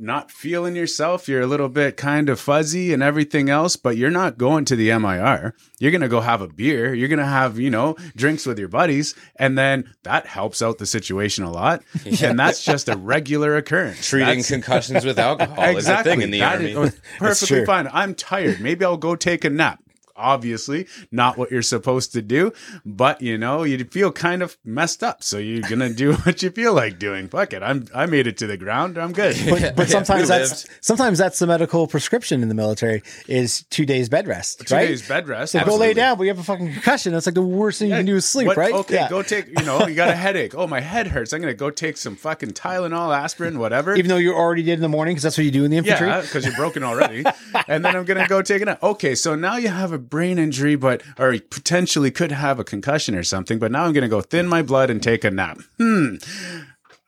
not 0.00 0.30
feeling 0.30 0.74
yourself. 0.74 1.28
You're 1.28 1.42
a 1.42 1.46
little 1.46 1.68
bit 1.68 1.96
kind 1.96 2.28
of 2.28 2.40
fuzzy 2.40 2.92
and 2.92 3.02
everything 3.02 3.48
else, 3.50 3.76
but 3.76 3.96
you're 3.96 4.10
not 4.10 4.38
going 4.38 4.64
to 4.66 4.76
the 4.76 4.96
MIR. 4.98 5.54
You're 5.78 5.90
going 5.90 6.00
to 6.00 6.08
go 6.08 6.20
have 6.20 6.40
a 6.40 6.48
beer. 6.48 6.94
You're 6.94 7.08
going 7.08 7.18
to 7.18 7.24
have, 7.26 7.58
you 7.58 7.70
know, 7.70 7.96
drinks 8.16 8.46
with 8.46 8.58
your 8.58 8.68
buddies. 8.68 9.14
And 9.36 9.56
then 9.58 9.92
that 10.04 10.26
helps 10.26 10.62
out 10.62 10.78
the 10.78 10.86
situation 10.86 11.44
a 11.44 11.50
lot. 11.50 11.82
And 12.22 12.38
that's 12.38 12.64
just 12.64 12.88
a 12.88 12.96
regular 12.96 13.56
occurrence. 13.56 14.08
Treating 14.08 14.26
That's- 14.28 14.48
concussions 14.48 15.04
with 15.04 15.18
alcohol 15.18 15.76
is 15.76 15.88
a 15.88 16.02
thing 16.02 16.22
in 16.22 16.30
the 16.30 16.40
That 16.40 16.56
army. 16.56 16.90
perfectly 17.18 17.64
fine. 17.64 17.88
I'm 17.92 18.14
tired. 18.14 18.60
Maybe 18.60 18.84
I'll 18.84 18.96
go 18.96 19.16
take 19.16 19.44
a 19.44 19.50
nap. 19.50 19.82
Obviously, 20.20 20.86
not 21.10 21.36
what 21.36 21.50
you're 21.50 21.62
supposed 21.62 22.12
to 22.12 22.22
do, 22.22 22.52
but 22.84 23.20
you 23.22 23.36
know, 23.38 23.62
you 23.64 23.82
feel 23.84 24.12
kind 24.12 24.42
of 24.42 24.56
messed 24.64 25.02
up. 25.02 25.22
So 25.22 25.38
you're 25.38 25.68
gonna 25.68 25.92
do 25.92 26.12
what 26.24 26.42
you 26.42 26.50
feel 26.50 26.74
like 26.74 26.98
doing. 26.98 27.28
Fuck 27.28 27.52
it. 27.52 27.62
I'm 27.62 27.86
I 27.94 28.06
made 28.06 28.26
it 28.26 28.36
to 28.38 28.46
the 28.46 28.56
ground. 28.56 28.98
I'm 28.98 29.12
good. 29.12 29.36
But, 29.48 29.76
but 29.76 29.88
sometimes 29.96 30.22
we 30.22 30.28
that's 30.28 30.64
lived. 30.66 30.84
sometimes 30.84 31.18
that's 31.18 31.38
the 31.38 31.46
medical 31.46 31.86
prescription 31.86 32.42
in 32.42 32.48
the 32.48 32.54
military 32.54 33.02
is 33.28 33.62
two 33.70 33.86
days 33.86 34.08
bed 34.08 34.26
rest. 34.28 34.66
Two 34.66 34.74
right? 34.74 34.86
days 34.88 35.06
bed 35.06 35.28
rest. 35.28 35.52
So 35.52 35.64
go 35.64 35.76
lay 35.76 35.94
down, 35.94 36.16
but 36.16 36.24
you 36.24 36.28
have 36.30 36.38
a 36.38 36.44
fucking 36.44 36.72
concussion. 36.72 37.12
That's 37.12 37.26
like 37.26 37.34
the 37.34 37.42
worst 37.42 37.78
thing 37.78 37.90
you 37.90 37.96
can 37.96 38.06
do 38.06 38.16
is 38.16 38.28
sleep, 38.28 38.46
What- 38.48 38.56
right? 38.56 38.72
Okay, 38.72 38.94
Yeah. 38.94 39.08
go 39.08 39.22
take. 39.22 39.46
You 39.58 39.64
know, 39.64 39.86
you 39.86 39.94
got 39.94 40.08
a 40.08 40.14
headache. 40.14 40.54
Oh, 40.54 40.66
my 40.66 40.80
head 40.80 41.06
hurts. 41.08 41.32
I'm 41.32 41.40
gonna 41.40 41.54
go 41.54 41.70
take 41.70 41.96
some 41.96 42.16
fucking 42.16 42.50
Tylenol, 42.50 43.16
aspirin, 43.16 43.58
whatever. 43.58 43.94
Even 43.94 44.08
though 44.08 44.16
you 44.16 44.34
already 44.34 44.62
did 44.62 44.74
in 44.74 44.80
the 44.80 44.88
morning, 44.88 45.14
because 45.14 45.22
that's 45.24 45.38
what 45.38 45.44
you 45.44 45.50
do 45.50 45.64
in 45.64 45.70
the 45.70 45.78
infantry. 45.78 46.06
Yeah, 46.08 46.20
because 46.20 46.44
you're 46.44 46.54
broken 46.56 46.82
already. 46.82 47.24
and 47.68 47.84
then 47.84 47.96
I'm 47.96 48.04
gonna 48.04 48.26
go 48.28 48.42
take 48.42 48.62
it 48.62 48.68
out. 48.68 48.82
Okay, 48.82 49.14
so 49.14 49.34
now 49.34 49.56
you 49.56 49.68
have 49.68 49.92
a 49.92 49.98
brain 50.10 50.38
injury, 50.38 50.76
but 50.76 51.02
or 51.18 51.38
potentially 51.50 52.10
could 52.10 52.32
have 52.32 52.58
a 52.58 52.64
concussion 52.64 53.14
or 53.14 53.22
something. 53.22 53.58
But 53.58 53.70
now 53.72 53.84
I'm 53.84 53.92
gonna 53.92 54.08
go 54.08 54.20
thin 54.20 54.46
my 54.48 54.62
blood 54.62 54.90
and 54.90 55.02
take 55.02 55.24
a 55.24 55.30
nap. 55.30 55.58
Hmm. 55.78 56.16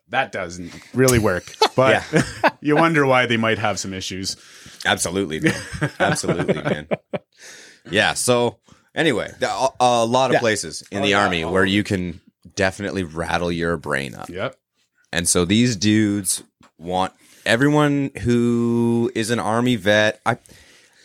That 0.08 0.30
doesn't 0.32 0.72
really 0.94 1.18
work. 1.18 1.44
But 1.74 2.04
you 2.60 2.76
wonder 2.76 3.06
why 3.06 3.24
they 3.24 3.38
might 3.38 3.58
have 3.58 3.78
some 3.78 3.94
issues. 3.94 4.36
Absolutely, 4.84 5.40
man. 5.40 5.58
Absolutely, 5.98 6.62
man. 6.62 6.86
Yeah. 7.90 8.12
So 8.12 8.58
anyway, 8.94 9.32
a, 9.40 9.68
a 9.80 10.04
lot 10.04 10.30
of 10.30 10.34
Yeah. 10.34 10.40
places 10.40 10.82
in 10.92 10.98
Oh, 10.98 11.02
the 11.02 11.08
yeah. 11.12 11.22
army 11.24 11.44
where 11.46 11.64
you 11.64 11.82
can 11.82 12.20
definitely 12.56 13.04
rattle 13.04 13.50
your 13.50 13.78
brain 13.78 14.14
up, 14.14 14.28
Yep. 14.28 14.54
and 15.12 15.26
so 15.26 15.46
these 15.46 15.76
dudes 15.76 16.42
want 16.76 17.14
everyone 17.46 18.10
who 18.20 19.10
is 19.14 19.30
an 19.30 19.38
army 19.38 19.76
vet. 19.76 20.20
I, 20.26 20.36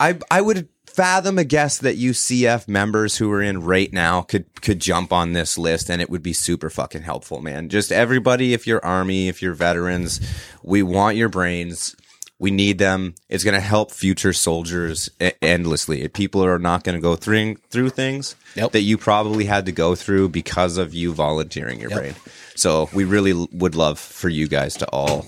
I, 0.01 0.17
I 0.29 0.41
would 0.41 0.67
fathom 0.97 1.37
a 1.37 1.43
guess 1.45 1.77
that 1.77 1.97
UCF 1.97 2.67
members 2.67 3.17
who 3.17 3.31
are 3.31 3.41
in 3.41 3.61
right 3.61 3.93
now 3.93 4.21
could 4.23 4.45
could 4.61 4.81
jump 4.81 5.13
on 5.13 5.31
this 5.33 5.57
list, 5.57 5.89
and 5.89 6.01
it 6.01 6.09
would 6.09 6.23
be 6.23 6.33
super 6.33 6.69
fucking 6.69 7.03
helpful, 7.03 7.39
man. 7.41 7.69
Just 7.69 7.91
everybody, 7.91 8.53
if 8.53 8.67
you're 8.67 8.83
army, 8.83 9.29
if 9.29 9.41
you're 9.41 9.53
veterans, 9.53 10.19
we 10.63 10.81
want 10.83 11.15
your 11.15 11.29
brains. 11.29 11.95
We 12.39 12.51
need 12.51 12.77
them. 12.77 13.15
It's 13.29 13.43
going 13.43 13.55
to 13.55 13.59
help 13.59 13.91
future 13.91 14.31
soldiers 14.33 15.09
endlessly. 15.41 16.07
People 16.09 16.43
are 16.45 16.59
not 16.59 16.83
going 16.83 16.95
to 16.95 17.01
go 17.01 17.15
through 17.15 17.55
through 17.71 17.89
things 17.89 18.35
Yep. 18.55 18.73
that 18.73 18.81
you 18.81 18.97
probably 18.97 19.45
had 19.45 19.65
to 19.65 19.71
go 19.71 19.95
through 19.95 20.29
because 20.29 20.77
of 20.77 20.93
you 20.93 21.13
volunteering 21.13 21.79
your 21.79 21.89
brain. 21.89 22.13
So 22.55 22.89
we 22.93 23.05
really 23.05 23.33
would 23.33 23.73
love 23.75 23.97
for 23.97 24.29
you 24.29 24.47
guys 24.47 24.75
to 24.77 24.85
all 24.89 25.25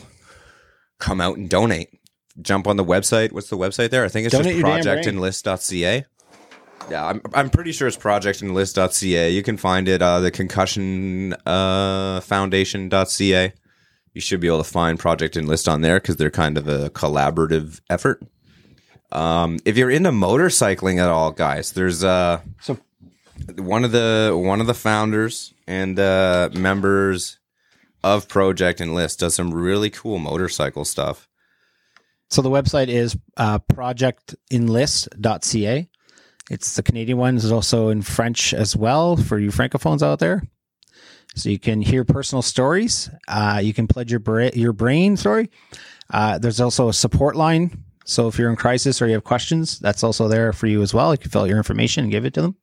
come 0.99 1.19
out 1.21 1.38
and 1.38 1.49
donate. 1.49 1.89
Jump 2.41 2.67
on 2.67 2.77
the 2.77 2.86
website. 2.86 3.31
What's 3.31 3.50
the 3.50 3.58
website 3.58 3.89
there? 3.89 4.05
I 4.05 4.08
think 4.08 4.27
it's 4.27 4.36
Donate 4.36 4.62
just 4.62 4.86
projectenlist.ca. 4.88 6.05
Yeah, 6.89 7.05
I'm, 7.05 7.22
I'm 7.34 7.50
pretty 7.50 7.72
sure 7.72 7.88
it's 7.88 7.98
projectenlist.ca. 7.98 9.29
You 9.29 9.43
can 9.43 9.58
find 9.58 9.88
it 9.88 10.01
uh, 10.01 10.19
the 10.19 10.31
concussion 10.31 11.34
uh, 11.46 12.22
foundation.ca. 12.22 13.53
You 14.13 14.22
should 14.22 14.39
be 14.39 14.48
able 14.48 14.58
to 14.58 14.63
find 14.63 14.98
Project 14.98 15.38
Enlist 15.38 15.69
on 15.69 15.81
there 15.81 16.00
because 16.00 16.17
they're 16.17 16.31
kind 16.31 16.58
of 16.58 16.67
a 16.67 16.89
collaborative 16.89 17.79
effort. 17.89 18.22
Um, 19.12 19.60
if 19.65 19.77
you're 19.77 19.91
into 19.91 20.12
motorcycling 20.12 20.98
at 20.98 21.10
all, 21.10 21.31
guys, 21.31 21.72
there's 21.72 22.03
uh, 22.03 22.41
So 22.60 22.79
one 23.58 23.86
of 23.86 23.91
the 23.91 24.36
one 24.36 24.60
of 24.62 24.67
the 24.67 24.74
founders 24.74 25.53
and 25.67 26.00
uh, 26.00 26.50
members 26.53 27.38
of 28.03 28.27
Project 28.27 28.81
Enlist 28.81 29.19
does 29.19 29.36
some 29.36 29.53
really 29.53 29.89
cool 29.89 30.17
motorcycle 30.17 30.86
stuff. 30.86 31.28
So 32.29 32.41
the 32.41 32.50
website 32.50 32.89
is 32.89 33.17
uh, 33.38 33.59
projectenlist.ca. 33.59 35.89
It's 36.51 36.75
the 36.75 36.83
Canadian 36.83 37.17
one. 37.17 37.36
It's 37.36 37.51
also 37.51 37.89
in 37.89 38.01
French 38.01 38.53
as 38.53 38.75
well 38.75 39.17
for 39.17 39.38
you 39.38 39.50
francophones 39.50 40.01
out 40.01 40.19
there. 40.19 40.43
So 41.36 41.50
you 41.50 41.59
can 41.59 41.81
hear 41.81 42.03
personal 42.03 42.41
stories. 42.41 43.09
Uh, 43.27 43.62
you 43.63 43.74
can 43.74 43.88
pledge 43.88 44.12
your 44.12 44.19
bra- 44.19 44.50
your 44.53 44.74
brain. 44.74 45.15
Sorry. 45.15 45.50
Uh, 46.09 46.39
there's 46.39 46.59
also 46.59 46.89
a 46.89 46.93
support 46.93 47.36
line. 47.36 47.83
So 48.05 48.27
if 48.27 48.39
you're 48.39 48.50
in 48.50 48.55
crisis 48.55 49.01
or 49.01 49.07
you 49.07 49.13
have 49.13 49.24
questions, 49.24 49.77
that's 49.77 50.03
also 50.03 50.27
there 50.27 50.51
for 50.51 50.65
you 50.65 50.81
as 50.81 50.93
well. 50.93 51.13
You 51.13 51.19
can 51.19 51.29
fill 51.29 51.43
out 51.43 51.50
your 51.50 51.59
information 51.59 52.03
and 52.03 52.12
give 52.12 52.25
it 52.25 52.33
to 52.33 52.41
them. 52.41 52.55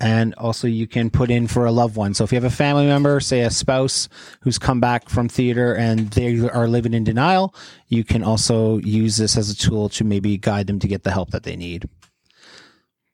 And 0.00 0.32
also, 0.34 0.68
you 0.68 0.86
can 0.86 1.10
put 1.10 1.28
in 1.28 1.48
for 1.48 1.66
a 1.66 1.72
loved 1.72 1.96
one. 1.96 2.14
So, 2.14 2.22
if 2.22 2.30
you 2.30 2.36
have 2.36 2.44
a 2.44 2.50
family 2.50 2.86
member, 2.86 3.18
say 3.18 3.40
a 3.40 3.50
spouse 3.50 4.08
who's 4.42 4.56
come 4.56 4.78
back 4.80 5.08
from 5.08 5.28
theater 5.28 5.74
and 5.74 6.10
they 6.10 6.38
are 6.48 6.68
living 6.68 6.94
in 6.94 7.02
denial, 7.02 7.52
you 7.88 8.04
can 8.04 8.22
also 8.22 8.78
use 8.78 9.16
this 9.16 9.36
as 9.36 9.50
a 9.50 9.56
tool 9.56 9.88
to 9.90 10.04
maybe 10.04 10.38
guide 10.38 10.68
them 10.68 10.78
to 10.78 10.86
get 10.86 11.02
the 11.02 11.10
help 11.10 11.30
that 11.30 11.42
they 11.42 11.56
need. 11.56 11.88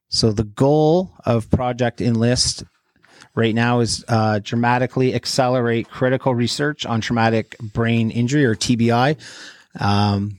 So, 0.08 0.30
the 0.30 0.44
goal 0.44 1.10
of 1.24 1.50
Project 1.50 2.02
Enlist 2.02 2.64
right 3.34 3.54
now 3.54 3.80
is 3.80 4.04
uh, 4.08 4.40
dramatically 4.42 5.14
accelerate 5.14 5.88
critical 5.88 6.34
research 6.34 6.86
on 6.86 7.00
traumatic 7.00 7.56
brain 7.58 8.10
injury 8.10 8.44
or 8.44 8.54
TBI. 8.54 9.16
Um, 9.80 10.38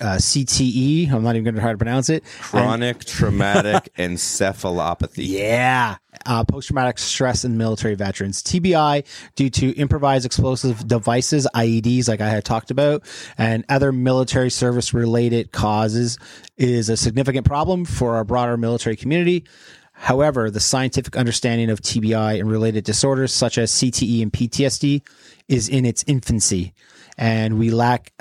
uh, 0.00 0.16
CTE, 0.16 1.10
I'm 1.12 1.22
not 1.22 1.36
even 1.36 1.44
going 1.44 1.54
to 1.54 1.60
try 1.60 1.72
to 1.72 1.78
pronounce 1.78 2.08
it. 2.08 2.24
Chronic 2.40 3.04
traumatic 3.04 3.92
encephalopathy. 3.96 5.28
Yeah. 5.28 5.96
Uh, 6.26 6.44
Post 6.44 6.68
traumatic 6.68 6.98
stress 6.98 7.44
in 7.44 7.56
military 7.56 7.94
veterans. 7.94 8.42
TBI, 8.42 9.04
due 9.34 9.50
to 9.50 9.70
improvised 9.76 10.26
explosive 10.26 10.86
devices, 10.86 11.46
IEDs, 11.54 12.08
like 12.08 12.20
I 12.20 12.28
had 12.28 12.44
talked 12.44 12.70
about, 12.70 13.04
and 13.38 13.64
other 13.68 13.92
military 13.92 14.50
service 14.50 14.92
related 14.92 15.52
causes, 15.52 16.18
is 16.56 16.88
a 16.88 16.96
significant 16.96 17.46
problem 17.46 17.84
for 17.84 18.16
our 18.16 18.24
broader 18.24 18.56
military 18.56 18.96
community. 18.96 19.44
However, 19.92 20.50
the 20.50 20.60
scientific 20.60 21.16
understanding 21.16 21.70
of 21.70 21.80
TBI 21.80 22.40
and 22.40 22.50
related 22.50 22.84
disorders 22.84 23.32
such 23.32 23.56
as 23.56 23.70
CTE 23.70 24.22
and 24.22 24.32
PTSD 24.32 25.02
is 25.48 25.68
in 25.68 25.84
its 25.84 26.02
infancy, 26.06 26.74
and 27.16 27.58
we 27.58 27.70
lack 27.70 28.12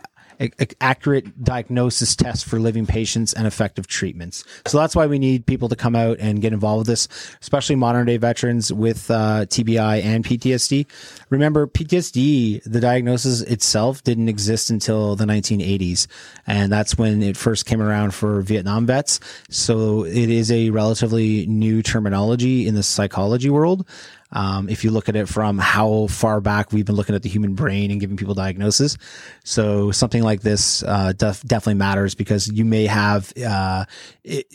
a- 0.41 0.51
a- 0.60 0.67
accurate 0.81 1.43
diagnosis 1.43 2.15
tests 2.15 2.43
for 2.43 2.60
living 2.60 2.86
patients 2.86 3.33
and 3.33 3.45
effective 3.48 3.88
treatments. 3.88 4.43
So 4.65 4.77
that's 4.77 4.95
why 4.95 5.05
we 5.05 5.19
need 5.19 5.45
people 5.45 5.69
to 5.69 5.75
come 5.75 5.95
out 5.95 6.17
and 6.19 6.41
get 6.41 6.51
involved 6.51 6.79
with 6.79 6.88
this, 6.88 7.07
especially 7.41 7.75
modern 7.75 8.07
day 8.07 8.17
veterans 8.17 8.74
with 8.74 9.10
uh, 9.12 9.45
TBI 9.45 10.03
and 10.03 10.25
PTSD. 10.25 10.88
Remember, 11.29 11.67
PTSD, 11.67 12.63
the 12.63 12.79
diagnosis 12.79 13.41
itself 13.41 14.03
didn't 14.03 14.29
exist 14.29 14.69
until 14.69 15.15
the 15.15 15.25
1980s, 15.25 16.07
and 16.48 16.71
that's 16.71 16.98
when 16.98 17.21
it 17.21 17.38
first 17.38 17.65
came 17.65 17.81
around 17.81 18.13
for 18.13 18.41
Vietnam 18.41 18.86
vets. 18.86 19.19
So 19.50 20.03
it 20.05 20.29
is 20.29 20.51
a 20.51 20.71
relatively 20.71 21.45
new 21.45 21.83
terminology 21.83 22.67
in 22.67 22.75
the 22.75 22.83
psychology 22.83 23.50
world. 23.50 23.86
Um, 24.31 24.69
if 24.69 24.83
you 24.83 24.91
look 24.91 25.09
at 25.09 25.15
it 25.15 25.27
from 25.27 25.57
how 25.57 26.07
far 26.07 26.41
back 26.41 26.71
we've 26.71 26.85
been 26.85 26.95
looking 26.95 27.15
at 27.15 27.23
the 27.23 27.29
human 27.29 27.53
brain 27.53 27.91
and 27.91 28.00
giving 28.00 28.17
people 28.17 28.33
diagnosis. 28.33 28.97
So 29.43 29.91
something 29.91 30.23
like 30.23 30.41
this 30.41 30.83
uh, 30.83 31.13
def- 31.13 31.43
definitely 31.43 31.75
matters 31.75 32.15
because 32.15 32.47
you 32.47 32.65
may 32.65 32.85
have 32.85 33.33
uh, 33.38 33.85
it, 34.23 34.47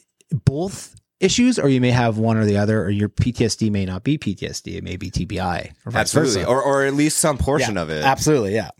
both 0.45 0.95
issues 1.21 1.59
or 1.59 1.69
you 1.69 1.81
may 1.81 1.91
have 1.91 2.19
one 2.19 2.37
or 2.37 2.45
the 2.45 2.57
other 2.59 2.83
or 2.83 2.91
your 2.91 3.09
PTSD 3.09 3.71
may 3.71 3.85
not 3.85 4.05
be 4.05 4.19
PTSD. 4.19 4.77
It 4.77 4.85
may 4.85 4.97
be 4.97 5.11
TBI. 5.11 5.73
Or 5.87 5.93
Absolutely. 5.95 6.45
Or, 6.45 6.63
or 6.63 6.85
at 6.85 6.95
least 6.95 7.19
some 7.19 7.39
portion 7.39 7.77
Yeah, 7.77 7.83
of 7.83 7.91
it. 7.91 8.05
Absolutely, 8.05 8.55
yeah. 8.55 8.71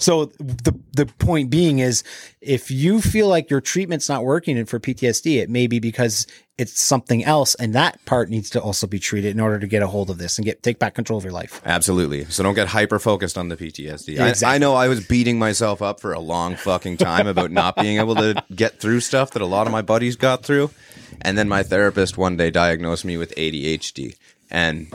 So 0.00 0.24
the 0.38 0.74
the 0.92 1.06
point 1.06 1.50
being 1.50 1.78
is 1.78 2.02
if 2.40 2.70
you 2.70 3.00
feel 3.00 3.28
like 3.28 3.50
your 3.50 3.60
treatment's 3.60 4.08
not 4.08 4.24
working 4.24 4.64
for 4.64 4.80
PTSD, 4.80 5.40
it 5.40 5.50
may 5.50 5.66
be 5.66 5.78
because 5.78 6.26
it's 6.56 6.80
something 6.80 7.24
else 7.24 7.54
and 7.54 7.74
that 7.74 8.02
part 8.04 8.28
needs 8.28 8.50
to 8.50 8.60
also 8.60 8.86
be 8.86 8.98
treated 8.98 9.30
in 9.30 9.40
order 9.40 9.58
to 9.58 9.66
get 9.66 9.82
a 9.82 9.86
hold 9.86 10.10
of 10.10 10.18
this 10.18 10.36
and 10.38 10.44
get 10.44 10.62
take 10.62 10.78
back 10.78 10.94
control 10.94 11.16
of 11.18 11.24
your 11.24 11.32
life. 11.32 11.60
Absolutely. 11.64 12.24
So 12.26 12.42
don't 12.42 12.54
get 12.54 12.68
hyper 12.68 12.98
focused 12.98 13.38
on 13.38 13.48
the 13.48 13.56
PTSD. 13.56 14.18
I- 14.18 14.54
I, 14.54 14.58
know 14.58 14.74
I 14.74 14.88
was 14.88 15.06
beating 15.06 15.38
myself 15.38 15.80
up 15.80 16.00
for 16.00 16.12
a 16.12 16.20
long 16.20 16.56
fucking 16.56 16.96
time 16.96 17.26
about 17.26 17.50
not 17.50 17.76
being 17.76 17.98
able 17.98 18.14
to 18.16 18.42
get 18.54 18.80
through 18.80 19.00
stuff 19.00 19.30
that 19.32 19.42
a 19.42 19.46
lot 19.46 19.66
of 19.66 19.72
my 19.72 19.82
buddies 19.82 20.16
got 20.16 20.44
through. 20.44 20.70
And 21.22 21.36
then 21.38 21.48
my 21.48 21.62
therapist 21.62 22.16
one 22.18 22.36
day 22.36 22.50
diagnosed 22.50 23.04
me 23.04 23.16
with 23.16 23.34
ADHD. 23.36 24.16
And 24.50 24.92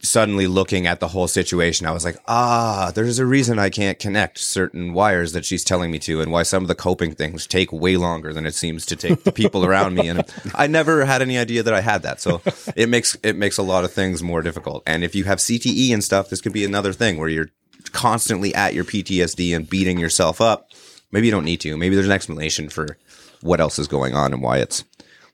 suddenly 0.00 0.46
looking 0.46 0.86
at 0.86 1.00
the 1.00 1.08
whole 1.08 1.28
situation, 1.28 1.86
I 1.86 1.92
was 1.92 2.04
like, 2.04 2.16
ah, 2.26 2.92
there's 2.94 3.18
a 3.18 3.26
reason 3.26 3.58
I 3.58 3.70
can't 3.70 3.98
connect 3.98 4.38
certain 4.38 4.92
wires 4.92 5.32
that 5.32 5.44
she's 5.44 5.64
telling 5.64 5.90
me 5.90 5.98
to, 6.00 6.20
and 6.20 6.30
why 6.32 6.42
some 6.42 6.62
of 6.62 6.68
the 6.68 6.74
coping 6.74 7.14
things 7.14 7.46
take 7.46 7.72
way 7.72 7.96
longer 7.96 8.32
than 8.32 8.46
it 8.46 8.54
seems 8.54 8.86
to 8.86 8.96
take 8.96 9.24
the 9.24 9.32
people 9.32 9.64
around 9.64 9.94
me. 9.94 10.08
And 10.08 10.24
I 10.54 10.66
never 10.66 11.04
had 11.04 11.22
any 11.22 11.38
idea 11.38 11.62
that 11.62 11.74
I 11.74 11.80
had 11.80 12.02
that. 12.02 12.20
So 12.20 12.42
it 12.76 12.88
makes 12.88 13.16
it 13.22 13.36
makes 13.36 13.58
a 13.58 13.62
lot 13.62 13.84
of 13.84 13.92
things 13.92 14.22
more 14.22 14.42
difficult. 14.42 14.82
And 14.86 15.04
if 15.04 15.14
you 15.14 15.24
have 15.24 15.38
CTE 15.38 15.92
and 15.92 16.02
stuff, 16.02 16.28
this 16.28 16.40
could 16.40 16.52
be 16.52 16.64
another 16.64 16.92
thing 16.92 17.18
where 17.18 17.28
you're 17.28 17.50
constantly 17.92 18.54
at 18.54 18.74
your 18.74 18.84
PTSD 18.84 19.54
and 19.54 19.68
beating 19.68 19.98
yourself 19.98 20.40
up. 20.40 20.70
Maybe 21.12 21.26
you 21.26 21.32
don't 21.32 21.44
need 21.44 21.60
to. 21.62 21.76
Maybe 21.76 21.94
there's 21.94 22.06
an 22.06 22.12
explanation 22.12 22.68
for 22.68 22.96
what 23.40 23.60
else 23.60 23.78
is 23.78 23.88
going 23.88 24.14
on 24.14 24.32
and 24.32 24.42
why 24.42 24.58
it's 24.58 24.84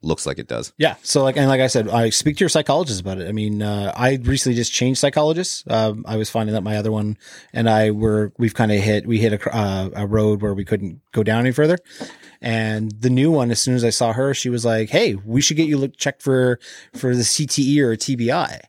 looks 0.06 0.26
like 0.26 0.38
it 0.38 0.46
does. 0.46 0.72
Yeah. 0.78 0.96
So 1.02 1.22
like 1.22 1.36
and 1.36 1.48
like 1.48 1.60
I 1.60 1.66
said, 1.66 1.88
I 1.88 2.10
speak 2.10 2.36
to 2.36 2.40
your 2.40 2.48
psychologist 2.48 3.00
about 3.00 3.18
it. 3.18 3.28
I 3.28 3.32
mean, 3.32 3.62
uh, 3.62 3.92
I 3.96 4.18
recently 4.22 4.56
just 4.56 4.72
changed 4.72 5.00
psychologists. 5.00 5.64
Um, 5.68 6.04
I 6.06 6.16
was 6.16 6.30
finding 6.30 6.54
that 6.54 6.62
my 6.62 6.76
other 6.76 6.92
one 6.92 7.18
and 7.52 7.68
I 7.68 7.90
were 7.90 8.32
we've 8.38 8.54
kind 8.54 8.72
of 8.72 8.78
hit 8.80 9.06
we 9.06 9.18
hit 9.18 9.32
a, 9.32 9.56
uh, 9.56 9.90
a 9.94 10.06
road 10.06 10.42
where 10.42 10.54
we 10.54 10.64
couldn't 10.64 11.00
go 11.12 11.22
down 11.22 11.40
any 11.40 11.52
further. 11.52 11.78
And 12.40 12.92
the 13.00 13.10
new 13.10 13.30
one, 13.30 13.50
as 13.50 13.60
soon 13.60 13.74
as 13.74 13.84
I 13.84 13.90
saw 13.90 14.12
her, 14.12 14.34
she 14.34 14.48
was 14.48 14.64
like, 14.64 14.90
"Hey, 14.90 15.14
we 15.14 15.40
should 15.40 15.56
get 15.56 15.68
you 15.68 15.78
look, 15.78 15.96
checked 15.96 16.22
for 16.22 16.60
for 16.94 17.14
the 17.14 17.22
CTE 17.22 17.78
or 17.80 17.96
TBI." 17.96 18.60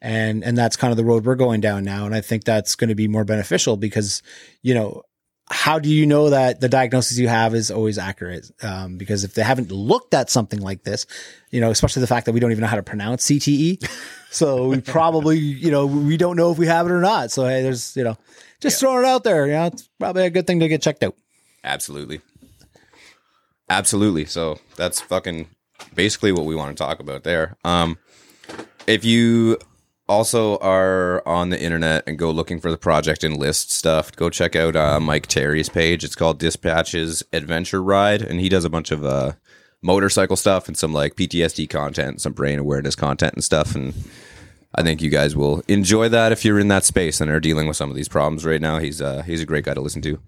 And 0.00 0.44
and 0.44 0.56
that's 0.56 0.76
kind 0.76 0.90
of 0.90 0.96
the 0.96 1.04
road 1.04 1.24
we're 1.24 1.34
going 1.34 1.60
down 1.60 1.84
now. 1.84 2.06
And 2.06 2.14
I 2.14 2.20
think 2.20 2.44
that's 2.44 2.74
going 2.74 2.88
to 2.88 2.94
be 2.94 3.08
more 3.08 3.24
beneficial 3.24 3.76
because 3.76 4.22
you 4.62 4.74
know 4.74 5.02
how 5.48 5.78
do 5.78 5.88
you 5.88 6.06
know 6.06 6.30
that 6.30 6.60
the 6.60 6.68
diagnosis 6.68 7.18
you 7.18 7.28
have 7.28 7.54
is 7.54 7.70
always 7.70 7.98
accurate? 7.98 8.50
Um, 8.62 8.96
because 8.96 9.22
if 9.22 9.34
they 9.34 9.42
haven't 9.42 9.70
looked 9.70 10.12
at 10.12 10.28
something 10.28 10.60
like 10.60 10.82
this, 10.82 11.06
you 11.50 11.60
know, 11.60 11.70
especially 11.70 12.00
the 12.00 12.08
fact 12.08 12.26
that 12.26 12.32
we 12.32 12.40
don't 12.40 12.50
even 12.50 12.62
know 12.62 12.68
how 12.68 12.76
to 12.76 12.82
pronounce 12.82 13.26
CTE, 13.28 13.88
so 14.30 14.68
we 14.68 14.80
probably, 14.80 15.38
you 15.38 15.70
know, 15.70 15.86
we 15.86 16.16
don't 16.16 16.36
know 16.36 16.50
if 16.50 16.58
we 16.58 16.66
have 16.66 16.86
it 16.86 16.92
or 16.92 17.00
not. 17.00 17.30
So 17.30 17.46
hey, 17.46 17.62
there's, 17.62 17.96
you 17.96 18.02
know, 18.02 18.16
just 18.60 18.80
throwing 18.80 19.04
it 19.04 19.08
out 19.08 19.22
there. 19.22 19.46
You 19.46 19.52
know, 19.52 19.66
it's 19.66 19.88
probably 19.98 20.26
a 20.26 20.30
good 20.30 20.46
thing 20.46 20.60
to 20.60 20.68
get 20.68 20.82
checked 20.82 21.04
out. 21.04 21.14
Absolutely. 21.62 22.20
Absolutely. 23.68 24.24
So 24.24 24.58
that's 24.76 25.00
fucking 25.00 25.48
basically 25.94 26.32
what 26.32 26.44
we 26.44 26.54
want 26.54 26.76
to 26.76 26.82
talk 26.82 27.00
about 27.00 27.24
there. 27.24 27.56
Um, 27.64 27.98
if 28.86 29.04
you 29.04 29.58
also 30.08 30.58
are 30.58 31.26
on 31.26 31.50
the 31.50 31.60
internet 31.60 32.04
and 32.06 32.18
go 32.18 32.30
looking 32.30 32.60
for 32.60 32.70
the 32.70 32.76
Project 32.76 33.24
Enlist 33.24 33.70
stuff, 33.70 34.14
go 34.14 34.30
check 34.30 34.54
out 34.54 34.76
uh, 34.76 35.00
Mike 35.00 35.26
Terry's 35.26 35.68
page. 35.68 36.04
It's 36.04 36.14
called 36.14 36.38
Dispatches 36.38 37.22
Adventure 37.32 37.82
Ride, 37.82 38.22
and 38.22 38.40
he 38.40 38.48
does 38.48 38.64
a 38.64 38.70
bunch 38.70 38.90
of 38.90 39.04
uh, 39.04 39.32
motorcycle 39.82 40.36
stuff 40.36 40.68
and 40.68 40.76
some 40.76 40.92
like 40.92 41.16
PTSD 41.16 41.68
content, 41.68 42.20
some 42.20 42.32
brain 42.32 42.58
awareness 42.58 42.94
content 42.94 43.34
and 43.34 43.44
stuff. 43.44 43.74
And 43.74 43.94
I 44.74 44.82
think 44.82 45.00
you 45.00 45.10
guys 45.10 45.34
will 45.34 45.62
enjoy 45.68 46.08
that 46.10 46.32
if 46.32 46.44
you're 46.44 46.60
in 46.60 46.68
that 46.68 46.84
space 46.84 47.20
and 47.20 47.30
are 47.30 47.40
dealing 47.40 47.66
with 47.66 47.76
some 47.76 47.90
of 47.90 47.96
these 47.96 48.08
problems 48.08 48.44
right 48.44 48.60
now. 48.60 48.78
He's 48.78 49.00
uh, 49.00 49.22
he's 49.22 49.40
a 49.40 49.46
great 49.46 49.64
guy 49.64 49.74
to 49.74 49.80
listen 49.80 50.02
to. 50.02 50.20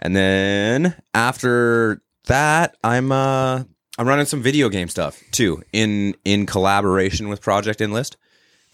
And 0.00 0.14
then 0.14 1.00
after 1.14 2.02
that, 2.26 2.76
I'm 2.84 3.12
uh 3.12 3.64
I'm 3.98 4.06
running 4.06 4.26
some 4.26 4.42
video 4.42 4.68
game 4.68 4.88
stuff 4.88 5.22
too 5.30 5.62
in 5.72 6.14
in 6.24 6.46
collaboration 6.46 7.28
with 7.28 7.40
Project 7.40 7.80
Enlist 7.80 8.16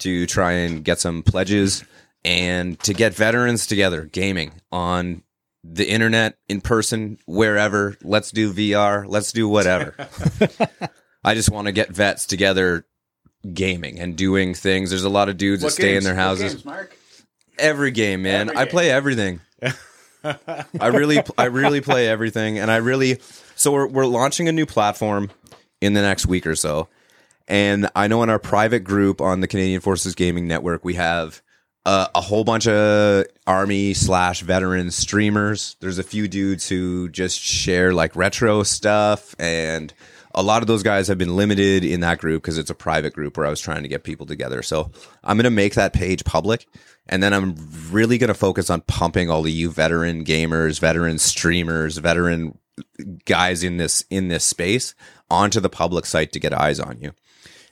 to 0.03 0.25
try 0.25 0.51
and 0.53 0.83
get 0.83 0.99
some 0.99 1.23
pledges 1.23 1.83
and 2.23 2.79
to 2.81 2.93
get 2.93 3.13
veterans 3.13 3.67
together 3.67 4.03
gaming 4.03 4.51
on 4.71 5.23
the 5.63 5.89
internet, 5.89 6.37
in 6.49 6.61
person, 6.61 7.17
wherever. 7.25 7.97
Let's 8.03 8.31
do 8.31 8.53
VR. 8.53 9.05
Let's 9.07 9.31
do 9.31 9.47
whatever. 9.47 9.95
I 11.23 11.35
just 11.35 11.49
want 11.49 11.67
to 11.67 11.71
get 11.71 11.89
vets 11.89 12.25
together 12.25 12.85
gaming 13.53 13.99
and 13.99 14.17
doing 14.17 14.53
things. 14.53 14.89
There's 14.89 15.05
a 15.05 15.09
lot 15.09 15.29
of 15.29 15.37
dudes 15.37 15.63
that 15.63 15.71
stay 15.71 15.95
in 15.95 16.03
their 16.03 16.15
houses. 16.15 16.65
Mark? 16.65 16.95
Every 17.57 17.91
game, 17.91 18.23
man. 18.23 18.49
Every 18.49 18.61
I 18.61 18.65
play 18.65 18.91
everything. 18.91 19.39
I 20.23 20.87
really, 20.87 21.21
I 21.37 21.45
really 21.45 21.81
play 21.81 22.07
everything, 22.07 22.57
and 22.57 22.71
I 22.71 22.77
really. 22.77 23.19
So 23.55 23.71
we're 23.71 23.87
we're 23.87 24.05
launching 24.05 24.47
a 24.47 24.51
new 24.51 24.65
platform 24.65 25.29
in 25.81 25.93
the 25.93 26.01
next 26.01 26.25
week 26.25 26.47
or 26.47 26.55
so, 26.55 26.87
and 27.47 27.89
I 27.95 28.07
know 28.07 28.23
in 28.23 28.29
our 28.29 28.39
private 28.39 28.81
group 28.81 29.21
on 29.21 29.41
the 29.41 29.47
Canadian 29.47 29.81
Forces 29.81 30.15
Gaming 30.15 30.47
Network 30.47 30.83
we 30.83 30.95
have 30.95 31.41
uh, 31.85 32.07
a 32.15 32.21
whole 32.21 32.43
bunch 32.43 32.67
of 32.67 33.25
army 33.45 33.93
slash 33.93 34.41
veteran 34.41 34.89
streamers. 34.91 35.75
There's 35.81 35.99
a 35.99 36.03
few 36.03 36.27
dudes 36.27 36.69
who 36.69 37.09
just 37.09 37.39
share 37.39 37.93
like 37.93 38.15
retro 38.15 38.63
stuff 38.63 39.35
and. 39.39 39.93
A 40.35 40.41
lot 40.41 40.63
of 40.63 40.67
those 40.67 40.81
guys 40.81 41.09
have 41.09 41.19
been 41.19 41.35
limited 41.35 41.85
in 41.85 41.99
that 41.99 42.17
group 42.17 42.41
because 42.41 42.57
it's 42.57 42.71
a 42.71 42.73
private 42.73 43.13
group 43.13 43.37
where 43.37 43.45
I 43.45 43.51
was 43.51 43.61
trying 43.61 43.83
to 43.83 43.87
get 43.87 44.03
people 44.03 44.25
together. 44.25 44.63
So 44.63 44.91
I'm 45.23 45.37
going 45.37 45.43
to 45.43 45.51
make 45.51 45.75
that 45.75 45.93
page 45.93 46.25
public. 46.25 46.65
And 47.07 47.21
then 47.21 47.33
I'm 47.33 47.55
really 47.91 48.17
going 48.17 48.29
to 48.29 48.33
focus 48.33 48.71
on 48.71 48.81
pumping 48.81 49.29
all 49.29 49.41
of 49.41 49.49
you 49.49 49.69
veteran 49.69 50.25
gamers, 50.25 50.79
veteran 50.79 51.19
streamers, 51.19 51.97
veteran 51.97 52.57
guys 53.25 53.63
in 53.63 53.77
this 53.77 54.03
in 54.09 54.27
this 54.29 54.43
space 54.43 54.95
onto 55.29 55.59
the 55.59 55.69
public 55.69 56.05
site 56.05 56.31
to 56.31 56.39
get 56.39 56.53
eyes 56.53 56.79
on 56.79 56.99
you. 57.01 57.11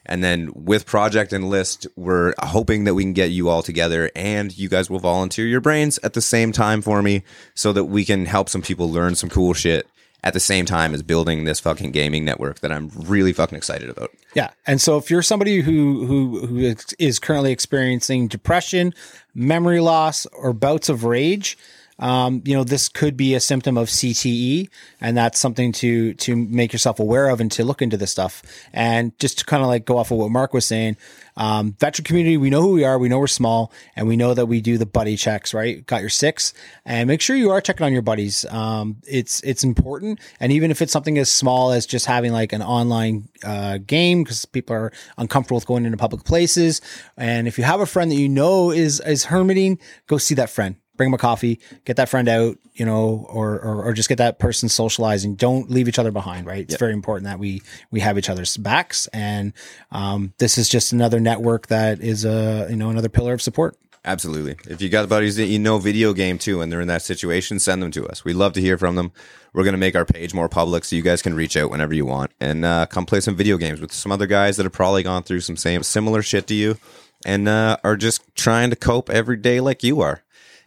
And 0.06 0.24
then 0.24 0.52
with 0.56 0.86
Project 0.86 1.32
Enlist, 1.32 1.88
we're 1.96 2.34
hoping 2.40 2.86
that 2.86 2.96
we 2.96 3.04
can 3.04 3.14
get 3.14 3.32
you 3.32 3.50
all 3.50 3.62
together 3.62 4.12
and 4.16 4.58
you 4.58 4.68
guys 4.68 4.90
will 4.90 5.00
volunteer 5.00 5.46
your 5.46 5.62
brains 5.62 6.00
at 6.04 6.14
the 6.14 6.22
same 6.22 6.52
time 6.52 6.82
for 6.82 7.02
me 7.02 7.24
so 7.54 7.72
that 7.74 7.86
we 7.86 8.04
can 8.04 8.26
help 8.26 8.50
some 8.50 8.62
people 8.62 8.92
learn 8.92 9.16
some 9.16 9.30
cool 9.30 9.54
shit 9.54 9.88
at 10.24 10.34
the 10.34 10.40
same 10.40 10.66
time 10.66 10.94
as 10.94 11.02
building 11.02 11.46
this 11.46 11.60
fucking 11.60 11.92
gaming 11.92 12.24
network 12.24 12.60
that 12.60 12.72
I'm 12.72 12.92
really 12.96 13.34
fucking 13.34 13.58
excited 13.58 13.90
about. 13.90 14.12
Yeah, 14.36 14.52
and 14.68 14.80
so 14.80 14.98
if 14.98 15.10
you're 15.10 15.24
somebody 15.24 15.62
who 15.62 16.06
who 16.06 16.46
who 16.46 16.76
is 17.00 17.20
currently 17.20 17.52
experiencing 17.52 18.28
depression, 18.28 18.94
memory 19.34 19.80
loss, 19.80 20.26
or 20.28 20.54
bouts 20.54 20.90
of 20.90 21.04
rage, 21.04 21.58
um, 22.02 22.42
you 22.46 22.56
know 22.56 22.64
this 22.64 22.90
could 22.90 23.16
be 23.16 23.36
a 23.36 23.40
symptom 23.40 23.78
of 23.78 23.88
CTE, 23.88 24.70
and 25.00 25.16
that's 25.16 25.40
something 25.40 25.72
to 25.74 26.16
to 26.16 26.36
make 26.36 26.74
yourself 26.74 27.00
aware 27.00 27.30
of 27.30 27.40
and 27.40 27.52
to 27.54 27.64
look 27.64 27.82
into 27.82 27.96
this 27.96 28.12
stuff. 28.12 28.42
And 28.74 29.18
just 29.20 29.40
to 29.40 29.46
kind 29.46 29.62
of 29.62 29.70
like 29.70 29.86
go 29.86 29.98
off 29.98 30.12
of 30.12 30.18
what 30.18 30.32
Mark 30.32 30.54
was 30.54 30.66
saying, 30.66 30.98
um, 31.38 31.76
veteran 31.80 32.04
community, 32.04 32.38
we 32.38 32.50
know 32.50 32.62
who 32.62 32.74
we 32.74 32.84
are, 32.84 32.98
we 32.98 33.08
know 33.08 33.20
we're 33.20 33.28
small, 33.28 33.72
and 33.96 34.08
we 34.08 34.18
know 34.18 34.34
that 34.34 34.48
we 34.48 34.62
do 34.62 34.80
the 34.80 34.86
buddy 34.86 35.16
checks. 35.16 35.54
Right, 35.54 35.86
got 35.86 36.02
your 36.02 36.10
six, 36.10 36.54
and 36.86 37.08
make 37.08 37.22
sure 37.22 37.36
you 37.36 37.52
are 37.52 37.62
checking 37.62 37.86
on 37.86 37.94
your 37.94 38.02
buddies. 38.02 38.46
Um, 38.46 38.98
it's 39.08 39.40
it's 39.42 39.64
important, 39.64 40.20
and 40.40 40.52
even 40.52 40.72
if 40.72 40.82
it's 40.82 40.92
something 40.92 41.20
as 41.20 41.30
small 41.30 41.72
as 41.72 41.86
just 41.86 42.08
having 42.08 42.34
like 42.34 42.52
an 42.52 42.64
online 42.64 43.30
uh, 43.44 43.78
game 43.78 44.24
because 44.24 44.46
people 44.46 44.76
are 44.76 44.92
uncomfortable 45.20 45.58
with 45.58 45.68
going 45.68 45.86
into 45.86 45.98
public 45.98 46.24
places, 46.24 46.82
and 47.16 47.48
if 47.48 47.60
you 47.60 47.64
have 47.64 47.80
a 47.80 47.86
friend 47.86 48.10
that 48.10 48.16
you 48.16 48.28
know 48.28 48.72
is 48.72 49.00
is 49.02 49.26
hermiting, 49.26 49.78
go 50.08 50.18
see 50.18 50.34
that 50.34 50.50
friend. 50.50 50.78
Bring 51.02 51.10
them 51.10 51.16
a 51.16 51.18
coffee, 51.18 51.60
get 51.84 51.96
that 51.96 52.10
friend 52.10 52.30
out, 52.30 52.60
you 52.76 52.86
know, 52.86 53.26
or, 53.28 53.60
or 53.60 53.86
or 53.86 53.94
just 53.94 54.08
get 54.08 54.20
that 54.20 54.38
person 54.38 54.70
socializing. 54.70 55.34
Don't 55.34 55.68
leave 55.72 55.88
each 55.88 55.98
other 55.98 56.12
behind, 56.12 56.46
right? 56.46 56.62
It's 56.62 56.76
very 56.76 56.94
important 56.94 57.26
that 57.26 57.40
we 57.40 57.64
we 57.90 58.02
have 58.02 58.20
each 58.20 58.30
other's 58.30 58.56
backs, 58.56 59.08
and 59.08 59.52
um, 59.90 60.36
this 60.38 60.60
is 60.60 60.70
just 60.70 60.94
another 60.94 61.20
network 61.20 61.66
that 61.70 62.02
is 62.02 62.24
a 62.24 62.68
you 62.70 62.76
know 62.76 62.92
another 62.92 63.10
pillar 63.10 63.34
of 63.34 63.42
support. 63.42 63.76
Absolutely. 64.06 64.58
If 64.72 64.80
you 64.80 64.90
got 64.90 65.10
buddies 65.10 65.38
that 65.38 65.48
you 65.48 65.58
know 65.58 65.80
video 65.80 66.14
game 66.14 66.38
too 66.38 66.62
and 66.62 66.72
they're 66.72 66.82
in 66.82 66.88
that 66.90 67.02
situation, 67.02 67.58
send 67.58 67.82
them 67.82 67.90
to 67.94 68.08
us. 68.08 68.24
We 68.24 68.34
love 68.34 68.54
to 68.54 68.62
hear 68.62 68.78
from 68.78 68.94
them. 68.94 69.12
We're 69.54 69.64
going 69.64 69.74
to 69.74 69.80
make 69.80 69.96
our 69.96 70.06
page 70.06 70.36
more 70.36 70.50
public 70.50 70.86
so 70.86 70.96
you 70.96 71.02
guys 71.02 71.24
can 71.24 71.34
reach 71.34 71.58
out 71.58 71.72
whenever 71.72 71.96
you 71.96 72.06
want 72.06 72.30
and 72.40 72.64
uh, 72.64 72.86
come 72.86 73.08
play 73.08 73.22
some 73.22 73.36
video 73.36 73.58
games 73.58 73.82
with 73.82 73.92
some 73.92 74.12
other 74.12 74.28
guys 74.28 74.58
that 74.58 74.66
have 74.66 74.72
probably 74.72 75.02
gone 75.02 75.24
through 75.24 75.40
some 75.40 75.58
same 75.58 75.82
similar 75.82 76.22
shit 76.22 76.46
to 76.46 76.54
you 76.54 76.78
and 77.26 77.48
uh, 77.48 77.78
are 77.84 77.98
just 77.98 78.22
trying 78.36 78.70
to 78.70 78.76
cope 78.76 79.10
every 79.10 79.38
day 79.38 79.60
like 79.60 79.84
you 79.84 80.02
are. 80.02 80.24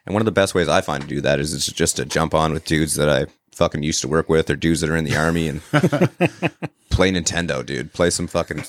And 0.06 0.12
one 0.14 0.20
of 0.20 0.26
the 0.26 0.32
best 0.32 0.54
ways 0.54 0.68
I 0.68 0.80
find 0.80 1.02
to 1.02 1.08
do 1.08 1.20
that 1.22 1.40
is 1.40 1.54
it's 1.54 1.66
just 1.66 1.96
to 1.96 2.04
jump 2.04 2.34
on 2.34 2.52
with 2.52 2.64
dudes 2.64 2.94
that 2.96 3.08
I 3.08 3.26
fucking 3.52 3.82
used 3.82 4.00
to 4.02 4.08
work 4.08 4.28
with 4.28 4.50
or 4.50 4.56
dudes 4.56 4.80
that 4.82 4.90
are 4.90 4.96
in 4.96 5.04
the 5.04 5.16
army 5.16 5.48
and 5.48 5.62
play 6.90 7.10
Nintendo, 7.10 7.64
dude. 7.64 7.92
Play 7.92 8.10
some 8.10 8.26
fucking 8.26 8.64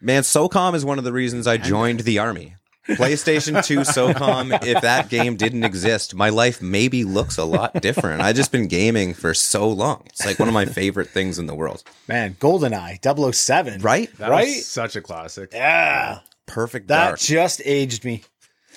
Man, 0.00 0.22
SOCOM 0.22 0.74
is 0.74 0.84
one 0.84 0.98
of 0.98 1.04
the 1.04 1.12
reasons 1.12 1.46
I 1.48 1.56
joined 1.56 2.00
the 2.00 2.18
army. 2.20 2.54
PlayStation 2.88 3.62
2 3.64 3.80
SOCOM, 3.80 4.64
if 4.64 4.80
that 4.82 5.08
game 5.10 5.36
didn't 5.36 5.64
exist, 5.64 6.14
my 6.14 6.28
life 6.28 6.62
maybe 6.62 7.04
looks 7.04 7.36
a 7.36 7.44
lot 7.44 7.74
different. 7.82 8.22
I've 8.22 8.36
just 8.36 8.52
been 8.52 8.68
gaming 8.68 9.12
for 9.12 9.34
so 9.34 9.68
long. 9.68 10.04
It's 10.06 10.24
like 10.24 10.38
one 10.38 10.48
of 10.48 10.54
my 10.54 10.64
favorite 10.66 11.08
things 11.08 11.38
in 11.38 11.46
the 11.46 11.54
world. 11.54 11.82
Man, 12.06 12.34
GoldenEye 12.34 13.34
007. 13.34 13.80
Right? 13.82 14.16
That 14.18 14.30
Right? 14.30 14.48
such 14.62 14.94
a 14.96 15.00
classic. 15.02 15.50
Yeah. 15.52 16.20
Perfect 16.46 16.88
That 16.88 17.06
dark. 17.08 17.18
just 17.18 17.60
aged 17.64 18.04
me. 18.04 18.22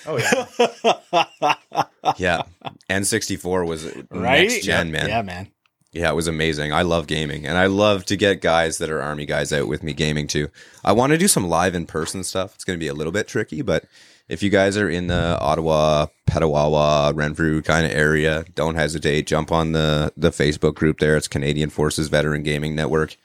Oh 0.05 0.17
yeah. 0.17 1.55
yeah. 2.17 2.41
N64 2.89 3.67
was 3.67 3.85
Right? 4.09 4.47
next 4.49 4.63
gen, 4.65 4.91
man. 4.91 5.09
Yeah, 5.09 5.21
man. 5.21 5.47
Yeah, 5.93 6.09
it 6.09 6.15
was 6.15 6.27
amazing. 6.27 6.71
I 6.71 6.83
love 6.83 7.05
gaming, 7.07 7.45
and 7.45 7.57
I 7.57 7.65
love 7.65 8.05
to 8.05 8.15
get 8.15 8.39
guys 8.39 8.77
that 8.77 8.89
are 8.89 9.01
army 9.01 9.25
guys 9.25 9.51
out 9.51 9.67
with 9.67 9.83
me 9.83 9.91
gaming 9.91 10.25
too. 10.25 10.47
I 10.85 10.93
want 10.93 11.11
to 11.11 11.17
do 11.17 11.27
some 11.27 11.49
live 11.49 11.75
in 11.75 11.85
person 11.85 12.23
stuff. 12.23 12.55
It's 12.55 12.63
going 12.63 12.79
to 12.79 12.83
be 12.83 12.87
a 12.87 12.93
little 12.93 13.11
bit 13.11 13.27
tricky, 13.27 13.61
but 13.61 13.83
if 14.29 14.41
you 14.41 14.49
guys 14.49 14.77
are 14.77 14.89
in 14.89 15.07
the 15.07 15.37
Ottawa, 15.41 16.05
Petawawa, 16.27 17.13
Renfrew 17.13 17.61
kind 17.61 17.85
of 17.85 17.91
area, 17.91 18.45
don't 18.55 18.75
hesitate. 18.75 19.27
Jump 19.27 19.51
on 19.51 19.73
the 19.73 20.13
the 20.15 20.29
Facebook 20.29 20.75
group 20.75 20.99
there. 20.99 21.17
It's 21.17 21.27
Canadian 21.27 21.69
Forces 21.69 22.07
Veteran 22.07 22.43
Gaming 22.43 22.73
Network, 22.73 23.17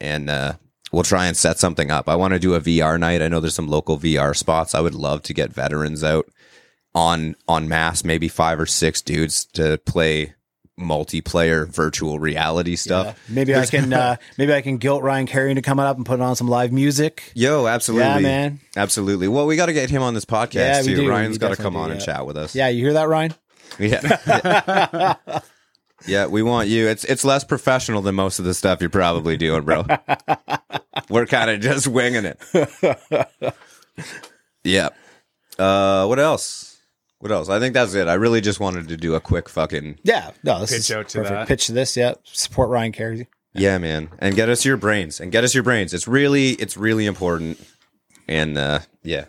and 0.00 0.28
uh, 0.28 0.54
we'll 0.92 1.02
try 1.02 1.26
and 1.26 1.36
set 1.36 1.58
something 1.58 1.90
up. 1.90 2.08
I 2.08 2.16
want 2.16 2.34
to 2.34 2.38
do 2.40 2.54
a 2.54 2.60
VR 2.60 2.98
night. 2.98 3.22
I 3.22 3.28
know 3.28 3.40
there's 3.40 3.54
some 3.54 3.68
local 3.68 3.98
VR 3.98 4.36
spots. 4.36 4.74
I 4.74 4.80
would 4.80 4.94
love 4.94 5.22
to 5.22 5.34
get 5.34 5.52
veterans 5.52 6.02
out 6.04 6.26
on 6.94 7.36
on 7.46 7.68
mass, 7.68 8.04
maybe 8.04 8.28
five 8.28 8.58
or 8.58 8.66
six 8.66 9.02
dudes 9.02 9.44
to 9.54 9.78
play 9.78 10.34
multiplayer 10.78 11.66
virtual 11.66 12.18
reality 12.20 12.76
stuff. 12.76 13.18
Maybe 13.28 13.54
I 13.54 13.66
can 13.66 13.92
uh, 14.04 14.16
maybe 14.36 14.54
I 14.54 14.60
can 14.60 14.78
guilt 14.78 15.02
Ryan 15.02 15.26
Carey 15.26 15.50
into 15.50 15.62
coming 15.62 15.84
up 15.84 15.96
and 15.96 16.06
putting 16.06 16.22
on 16.24 16.36
some 16.36 16.48
live 16.48 16.72
music. 16.72 17.32
Yo, 17.34 17.66
absolutely. 17.66 18.06
Yeah, 18.08 18.18
man. 18.20 18.60
Absolutely. 18.76 19.28
Well, 19.28 19.46
we 19.46 19.56
got 19.56 19.66
to 19.66 19.72
get 19.72 19.90
him 19.90 20.02
on 20.02 20.14
this 20.14 20.24
podcast 20.24 20.54
Yeah, 20.54 20.82
too. 20.82 20.96
do. 20.96 21.08
Ryan's 21.08 21.38
got 21.38 21.50
to 21.50 21.56
come 21.56 21.76
on 21.76 21.90
and 21.90 22.00
chat 22.00 22.26
with 22.26 22.36
us. 22.36 22.54
Yeah, 22.54 22.68
you 22.68 22.84
hear 22.84 22.92
that, 22.94 23.08
Ryan? 23.08 23.34
Yeah. 23.78 24.00
yeah. 24.26 25.40
Yeah, 26.06 26.26
we 26.26 26.42
want 26.42 26.68
you. 26.68 26.86
It's 26.88 27.04
it's 27.04 27.24
less 27.24 27.44
professional 27.44 28.02
than 28.02 28.14
most 28.14 28.38
of 28.38 28.44
the 28.44 28.54
stuff 28.54 28.80
you're 28.80 28.90
probably 28.90 29.36
doing, 29.36 29.62
bro. 29.62 29.84
We're 31.10 31.26
kind 31.26 31.50
of 31.50 31.60
just 31.60 31.86
winging 31.88 32.24
it. 32.24 33.54
yeah. 34.64 34.90
Uh, 35.58 36.06
what 36.06 36.18
else? 36.18 36.80
What 37.18 37.32
else? 37.32 37.48
I 37.48 37.58
think 37.58 37.74
that's 37.74 37.94
it. 37.94 38.06
I 38.06 38.14
really 38.14 38.40
just 38.40 38.60
wanted 38.60 38.88
to 38.88 38.96
do 38.96 39.14
a 39.16 39.20
quick 39.20 39.48
fucking 39.48 39.98
Yeah. 40.04 40.30
No, 40.44 40.60
this 40.60 40.70
Pitch 40.70 40.78
is 40.80 40.90
out 40.92 41.08
to 41.10 41.18
perfect. 41.18 41.34
that. 41.34 41.48
Pitch 41.48 41.66
to 41.66 41.72
this. 41.72 41.96
Yeah. 41.96 42.14
Support 42.24 42.68
Ryan 42.70 42.92
Carey. 42.92 43.26
yeah, 43.54 43.76
man, 43.78 44.10
and 44.20 44.36
get 44.36 44.48
us 44.48 44.64
your 44.64 44.76
brains 44.76 45.18
and 45.18 45.32
get 45.32 45.42
us 45.42 45.52
your 45.54 45.64
brains. 45.64 45.92
It's 45.92 46.06
really 46.06 46.50
it's 46.50 46.76
really 46.76 47.06
important. 47.06 47.58
And 48.28 48.56
uh, 48.56 48.80
yeah, 49.02 49.24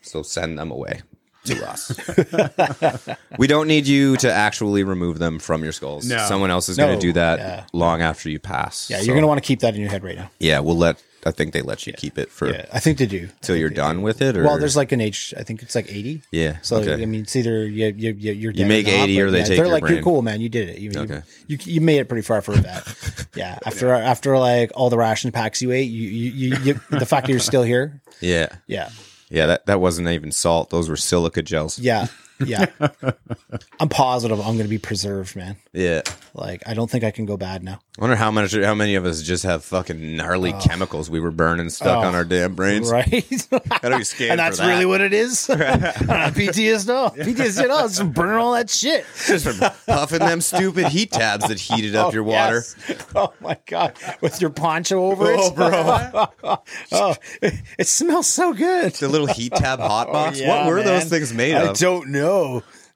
so 0.00 0.22
send 0.22 0.58
them 0.58 0.70
away 0.70 1.02
to 1.46 1.68
us. 1.68 3.16
we 3.38 3.46
don't 3.46 3.66
need 3.68 3.86
you 3.86 4.16
to 4.18 4.32
actually 4.32 4.84
remove 4.84 5.18
them 5.18 5.38
from 5.38 5.62
your 5.62 5.72
skulls. 5.72 6.06
No. 6.08 6.18
Someone 6.26 6.50
else 6.50 6.68
is 6.68 6.76
going 6.76 6.98
to 6.98 7.00
do 7.06 7.12
that 7.14 7.38
yeah. 7.38 7.64
long 7.72 8.02
after 8.02 8.28
you 8.30 8.38
pass. 8.38 8.90
Yeah, 8.90 8.98
So, 8.98 9.04
you're 9.04 9.14
gonna 9.14 9.26
want 9.26 9.42
to 9.42 9.46
keep 9.46 9.60
that 9.60 9.74
in 9.74 9.80
your 9.80 9.90
head 9.90 10.04
right 10.04 10.16
now. 10.16 10.30
Yeah, 10.38 10.60
we'll 10.60 10.76
let. 10.76 11.02
I 11.24 11.32
think 11.32 11.52
they 11.54 11.62
let 11.62 11.88
you 11.88 11.92
keep 11.92 12.18
it 12.18 12.30
for 12.30 12.48
Yeah, 12.52 12.66
I 12.72 12.78
think 12.78 12.98
they 12.98 13.06
do. 13.06 13.28
till 13.40 13.56
you're 13.56 13.68
done 13.68 14.02
with 14.02 14.22
it. 14.22 14.36
Or 14.36 14.44
Well, 14.44 14.58
there's 14.60 14.76
like 14.76 14.92
an 14.92 15.00
age. 15.00 15.34
I 15.36 15.42
think 15.42 15.60
it's 15.60 15.74
like 15.74 15.90
80. 15.90 16.22
yeah. 16.30 16.58
So 16.62 16.76
okay. 16.76 17.02
I 17.02 17.04
mean, 17.06 17.22
it's 17.22 17.34
either 17.34 17.66
you 17.66 17.86
you 17.96 18.12
you 18.12 18.30
you're 18.32 18.52
dead 18.52 18.68
make 18.68 18.86
or 18.86 18.92
not, 18.92 19.04
80 19.08 19.20
or 19.22 19.30
they 19.32 19.38
yeah, 19.38 19.44
take 19.44 19.56
They're 19.56 19.64
your 19.66 19.72
like 19.72 19.80
brain. 19.82 19.94
you're 19.94 20.02
cool, 20.04 20.22
man. 20.22 20.40
You 20.40 20.48
did 20.48 20.68
it. 20.68 20.78
You, 20.78 20.90
you- 20.92 21.00
Okay. 21.00 21.22
you, 21.48 21.58
you 21.64 21.80
made 21.80 21.98
it 21.98 22.08
pretty 22.08 22.22
far 22.22 22.42
for 22.42 22.54
that. 22.54 23.26
yeah. 23.34 23.58
After 23.66 23.92
after 23.92 24.38
like 24.38 24.70
all 24.76 24.88
the 24.88 24.98
ration 24.98 25.32
packs 25.32 25.60
you 25.60 25.72
ate, 25.72 25.90
you 25.90 26.08
you, 26.08 26.30
you, 26.30 26.56
you 26.62 26.80
the 26.90 27.06
fact 27.06 27.26
that 27.26 27.32
you're 27.32 27.40
still 27.40 27.64
here. 27.64 28.00
yeah, 28.20 28.46
Yeah. 28.68 28.90
Yeah. 29.28 29.46
That 29.46 29.66
that 29.66 29.80
wasn't 29.80 30.08
even 30.08 30.32
salt. 30.32 30.70
Those 30.70 30.88
were 30.88 30.96
silica 30.96 31.42
gels. 31.42 31.78
Yeah. 31.78 32.06
Yeah. 32.44 32.66
I'm 33.80 33.88
positive 33.88 34.38
I'm 34.40 34.56
going 34.56 34.64
to 34.66 34.68
be 34.68 34.78
preserved, 34.78 35.36
man. 35.36 35.56
Yeah. 35.72 36.02
Like 36.34 36.62
I 36.66 36.74
don't 36.74 36.90
think 36.90 37.04
I 37.04 37.10
can 37.10 37.26
go 37.26 37.36
bad 37.36 37.62
now. 37.62 37.80
I 37.98 38.02
wonder 38.02 38.16
how 38.16 38.30
much, 38.30 38.54
how 38.54 38.74
many 38.74 38.94
of 38.96 39.06
us 39.06 39.22
just 39.22 39.44
have 39.44 39.64
fucking 39.64 40.16
gnarly 40.16 40.52
oh. 40.52 40.60
chemicals 40.60 41.08
we 41.08 41.18
were 41.18 41.30
burning 41.30 41.70
stuck 41.70 42.04
Oh. 42.04 42.08
on 42.08 42.14
our 42.14 42.24
damn 42.24 42.54
brains. 42.54 42.90
Right? 42.90 43.24
Gotta 43.50 43.98
be 43.98 44.04
scared 44.04 44.32
and 44.32 44.40
that's 44.40 44.58
that. 44.58 44.68
really 44.68 44.86
what 44.86 45.00
it 45.00 45.12
is. 45.12 45.48
Uh, 46.06 46.30
PTSD, 46.30 46.86
no. 46.88 47.08
PTSD, 47.08 47.68
no. 47.68 47.82
Just 47.82 48.12
burning 48.12 48.36
all 48.36 48.52
that 48.52 48.70
shit. 48.70 49.04
Just 49.26 49.46
from 49.46 49.70
puffing 49.86 50.18
them 50.20 50.40
stupid 50.40 50.86
heat 50.88 51.10
tabs 51.10 51.48
that 51.48 51.58
heated 51.58 51.96
up 51.96 52.08
oh, 52.08 52.12
your 52.12 52.22
water. 52.22 52.62
Yes. 52.88 53.06
Oh 53.14 53.32
my 53.40 53.58
god, 53.66 53.94
with 54.20 54.40
your 54.40 54.50
poncho 54.50 55.10
over 55.10 55.32
it, 55.32 55.38
Oh, 55.40 55.50
bro. 55.50 56.58
oh, 56.92 57.14
it, 57.42 57.54
it 57.78 57.86
smells 57.86 58.28
so 58.28 58.52
good. 58.52 58.92
The 58.94 59.08
little 59.08 59.26
heat 59.26 59.52
tab 59.52 59.78
hot 59.80 60.08
oh, 60.08 60.12
box. 60.12 60.38
Oh, 60.38 60.44
Yeah, 60.44 60.64
what 60.64 60.72
were 60.74 60.82
those 60.82 61.04
things 61.04 61.32
made 61.32 61.54
of? 61.54 61.70
I 61.70 61.72
don't 61.72 62.08
know. 62.08 62.25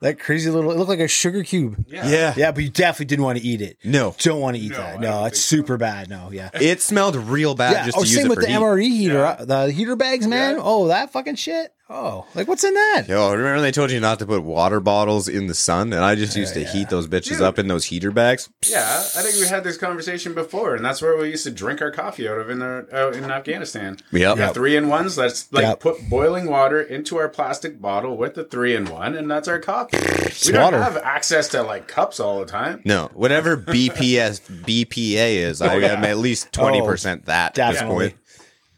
That 0.00 0.18
crazy 0.18 0.50
little. 0.50 0.70
It 0.70 0.76
looked 0.78 0.88
like 0.88 0.98
a 1.00 1.08
sugar 1.08 1.42
cube. 1.44 1.84
Yeah. 1.88 2.32
Yeah, 2.36 2.52
but 2.52 2.64
you 2.64 2.70
definitely 2.70 3.06
didn't 3.06 3.24
want 3.24 3.38
to 3.38 3.44
eat 3.44 3.60
it. 3.60 3.76
No. 3.84 4.14
don't 4.18 4.40
want 4.40 4.56
to 4.56 4.62
eat 4.62 4.72
No, 4.72 4.76
that. 4.78 4.96
I 4.98 5.00
No, 5.00 5.10
don't 5.10 5.26
it's 5.26 5.38
think 5.38 5.44
so. 5.50 5.56
super 5.56 5.76
bad. 5.76 6.08
No, 6.08 6.30
yeah. 6.32 6.50
It 6.54 6.80
smelled 6.80 7.16
real 7.16 7.54
bad 7.54 7.72
Yeah. 7.72 7.84
just 7.86 7.98
Oh, 7.98 8.02
to 8.02 8.06
use 8.06 8.16
same 8.16 8.26
it 8.26 8.28
with 8.30 8.38
for 8.38 8.42
the 8.42 8.48
heat. 8.48 8.54
MRE 8.58 8.82
heater, 8.88 9.14
Yeah. 9.14 9.28
uh, 9.38 9.44
the 9.66 9.72
heater 9.72 9.96
bags, 9.96 10.26
man. 10.26 10.54
Yeah. 10.56 10.62
Oh, 10.64 10.88
that 10.88 11.12
fucking 11.12 11.36
shit. 11.36 11.72
Oh, 11.92 12.24
like 12.37 12.46
what's 12.46 12.62
in 12.62 12.72
that? 12.72 13.07
Yo, 13.09 13.33
remember 13.33 13.61
they 13.61 13.72
told 13.72 13.90
you 13.90 13.98
not 13.98 14.20
to 14.20 14.26
put 14.26 14.44
water 14.44 14.79
bottles 14.79 15.26
in 15.26 15.48
the 15.48 15.55
sun, 15.57 15.92
and 15.92 16.05
I 16.05 16.14
just 16.14 16.37
used 16.37 16.55
to 16.55 16.62
heat 16.62 16.88
those 16.88 17.09
bitches 17.09 17.31
Dude. 17.31 17.40
up 17.42 17.59
in 17.59 17.66
those 17.66 17.87
heater 17.87 18.12
bags. 18.12 18.48
Yeah, 18.68 18.87
I 19.16 19.22
think 19.22 19.35
we 19.40 19.48
had 19.48 19.64
this 19.64 19.76
conversation 19.76 20.33
before, 20.33 20.76
and 20.76 20.85
that's 20.85 21.03
where 21.03 21.16
we 21.16 21.31
used 21.31 21.42
to 21.44 21.50
drink 21.50 21.83
our 21.83 21.90
coffee 21.90 22.29
out 22.29 22.38
of 22.38 22.48
in 22.48 22.61
the 22.61 22.87
out 22.92 23.16
in 23.16 23.24
Afghanistan. 23.24 23.98
Yep. 24.12 24.38
Yeah, 24.38 24.53
three 24.53 24.76
in 24.76 24.87
ones. 24.88 25.18
Let's 25.18 25.53
like 25.53 25.62
Yep. 25.64 25.81
put 25.81 26.09
boiling 26.09 26.46
water 26.46 26.81
into 26.81 27.16
our 27.18 27.29
plastic 27.29 27.81
bottle 27.81 28.16
with 28.16 28.35
the 28.37 28.44
three 28.44 28.76
in 28.76 28.85
one, 28.85 29.16
and 29.16 29.29
that's 29.29 29.48
our 29.48 29.59
coffee. 29.59 29.98
we 30.46 30.53
don't 30.53 30.72
have 30.74 30.96
access 30.98 31.48
to 31.48 31.62
like 31.64 31.88
cups 31.88 32.20
all 32.20 32.38
the 32.38 32.46
time. 32.46 32.83
No, 32.85 33.11
whatever 33.14 33.57
BPS 33.57 34.40
BPA 34.64 35.35
is, 35.38 35.61
I 35.61 35.74
am 35.81 36.05
at 36.05 36.18
least 36.18 36.53
twenty 36.53 36.81
percent 36.83 37.24
that 37.26 37.59
at 37.59 37.72
this 37.72 37.81
Definitely. 37.81 38.11
point. 38.11 38.20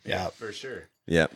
Yeah. 0.06 0.28
For 0.28 0.50
sure. 0.50 0.84
Yep. 1.06 1.30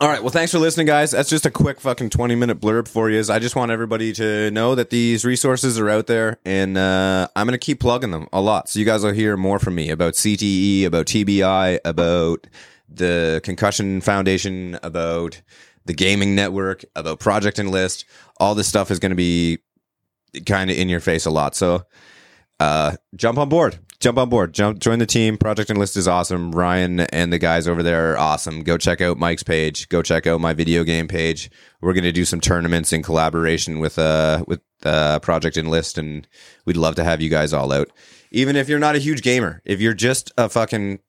All 0.00 0.08
right. 0.08 0.22
Well, 0.22 0.30
thanks 0.30 0.52
for 0.52 0.60
listening, 0.60 0.86
guys. 0.86 1.10
That's 1.10 1.28
just 1.28 1.44
a 1.44 1.50
quick 1.50 1.80
fucking 1.80 2.10
20 2.10 2.36
minute 2.36 2.60
blurb 2.60 2.86
for 2.86 3.10
you. 3.10 3.20
I 3.28 3.40
just 3.40 3.56
want 3.56 3.72
everybody 3.72 4.12
to 4.12 4.48
know 4.52 4.76
that 4.76 4.90
these 4.90 5.24
resources 5.24 5.76
are 5.76 5.90
out 5.90 6.06
there 6.06 6.38
and 6.44 6.78
uh, 6.78 7.26
I'm 7.34 7.48
going 7.48 7.58
to 7.58 7.64
keep 7.64 7.80
plugging 7.80 8.12
them 8.12 8.28
a 8.32 8.40
lot. 8.40 8.68
So 8.68 8.78
you 8.78 8.84
guys 8.84 9.02
will 9.02 9.12
hear 9.12 9.36
more 9.36 9.58
from 9.58 9.74
me 9.74 9.90
about 9.90 10.14
CTE, 10.14 10.84
about 10.84 11.06
TBI, 11.06 11.80
about 11.84 12.46
the 12.88 13.40
Concussion 13.42 14.00
Foundation, 14.00 14.78
about 14.84 15.42
the 15.86 15.94
Gaming 15.94 16.36
Network, 16.36 16.84
about 16.94 17.18
Project 17.18 17.58
Enlist. 17.58 18.04
All 18.38 18.54
this 18.54 18.68
stuff 18.68 18.92
is 18.92 19.00
going 19.00 19.10
to 19.10 19.16
be 19.16 19.58
kind 20.46 20.70
of 20.70 20.78
in 20.78 20.88
your 20.88 21.00
face 21.00 21.26
a 21.26 21.30
lot. 21.30 21.56
So 21.56 21.82
uh, 22.60 22.94
jump 23.16 23.36
on 23.36 23.48
board. 23.48 23.80
Jump 24.00 24.16
on 24.16 24.28
board. 24.28 24.54
Jump, 24.54 24.78
join 24.78 25.00
the 25.00 25.06
team. 25.06 25.36
Project 25.36 25.70
Enlist 25.70 25.96
is 25.96 26.06
awesome. 26.06 26.52
Ryan 26.52 27.00
and 27.00 27.32
the 27.32 27.38
guys 27.38 27.66
over 27.66 27.82
there 27.82 28.12
are 28.12 28.18
awesome. 28.18 28.62
Go 28.62 28.78
check 28.78 29.00
out 29.00 29.18
Mike's 29.18 29.42
page. 29.42 29.88
Go 29.88 30.02
check 30.02 30.24
out 30.24 30.40
my 30.40 30.54
video 30.54 30.84
game 30.84 31.08
page. 31.08 31.50
We're 31.80 31.94
gonna 31.94 32.12
do 32.12 32.24
some 32.24 32.40
tournaments 32.40 32.92
in 32.92 33.02
collaboration 33.02 33.80
with 33.80 33.98
uh 33.98 34.44
with 34.46 34.60
uh, 34.84 35.18
Project 35.18 35.56
Enlist, 35.56 35.98
and 35.98 36.28
we'd 36.64 36.76
love 36.76 36.94
to 36.94 37.04
have 37.04 37.20
you 37.20 37.28
guys 37.28 37.52
all 37.52 37.72
out. 37.72 37.90
Even 38.30 38.54
if 38.54 38.68
you're 38.68 38.78
not 38.78 38.94
a 38.94 39.00
huge 39.00 39.22
gamer, 39.22 39.60
if 39.64 39.80
you're 39.80 39.94
just 39.94 40.30
a 40.38 40.48
fucking 40.48 41.00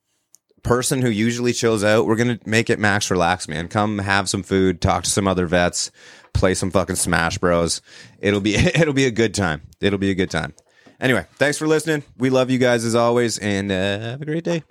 person 0.64 1.04
who 1.04 1.10
usually 1.10 1.54
chills 1.54 1.84
out, 1.84 2.08
we're 2.08 2.16
gonna 2.16 2.40
make 2.48 2.72
it 2.72 2.80
max 2.80 3.12
relax, 3.12 3.48
man. 3.48 3.68
Come 3.68 4.00
have 4.00 4.28
some 4.28 4.42
food, 4.42 4.82
talk 4.82 5.04
to 5.04 5.12
some 5.12 5.28
other 5.28 5.46
vets, 5.46 5.92
play 6.34 6.56
some 6.56 6.72
fucking 6.72 6.96
Smash 6.96 7.38
Bros. 7.38 7.84
It'll 8.18 8.42
be 8.42 8.56
it'll 8.56 8.94
be 8.94 9.06
a 9.06 9.12
good 9.12 9.36
time. 9.36 9.62
It'll 9.80 10.00
be 10.00 10.10
a 10.10 10.16
good 10.16 10.32
time. 10.32 10.56
Anyway, 11.00 11.26
thanks 11.36 11.58
for 11.58 11.68
listening. 11.68 12.04
We 12.18 12.30
love 12.30 12.50
you 12.50 12.58
guys 12.58 12.84
as 12.84 12.96
always, 12.96 13.38
and 13.38 13.72
uh, 13.72 14.00
have 14.00 14.22
a 14.22 14.26
great 14.26 14.44
day. 14.44 14.64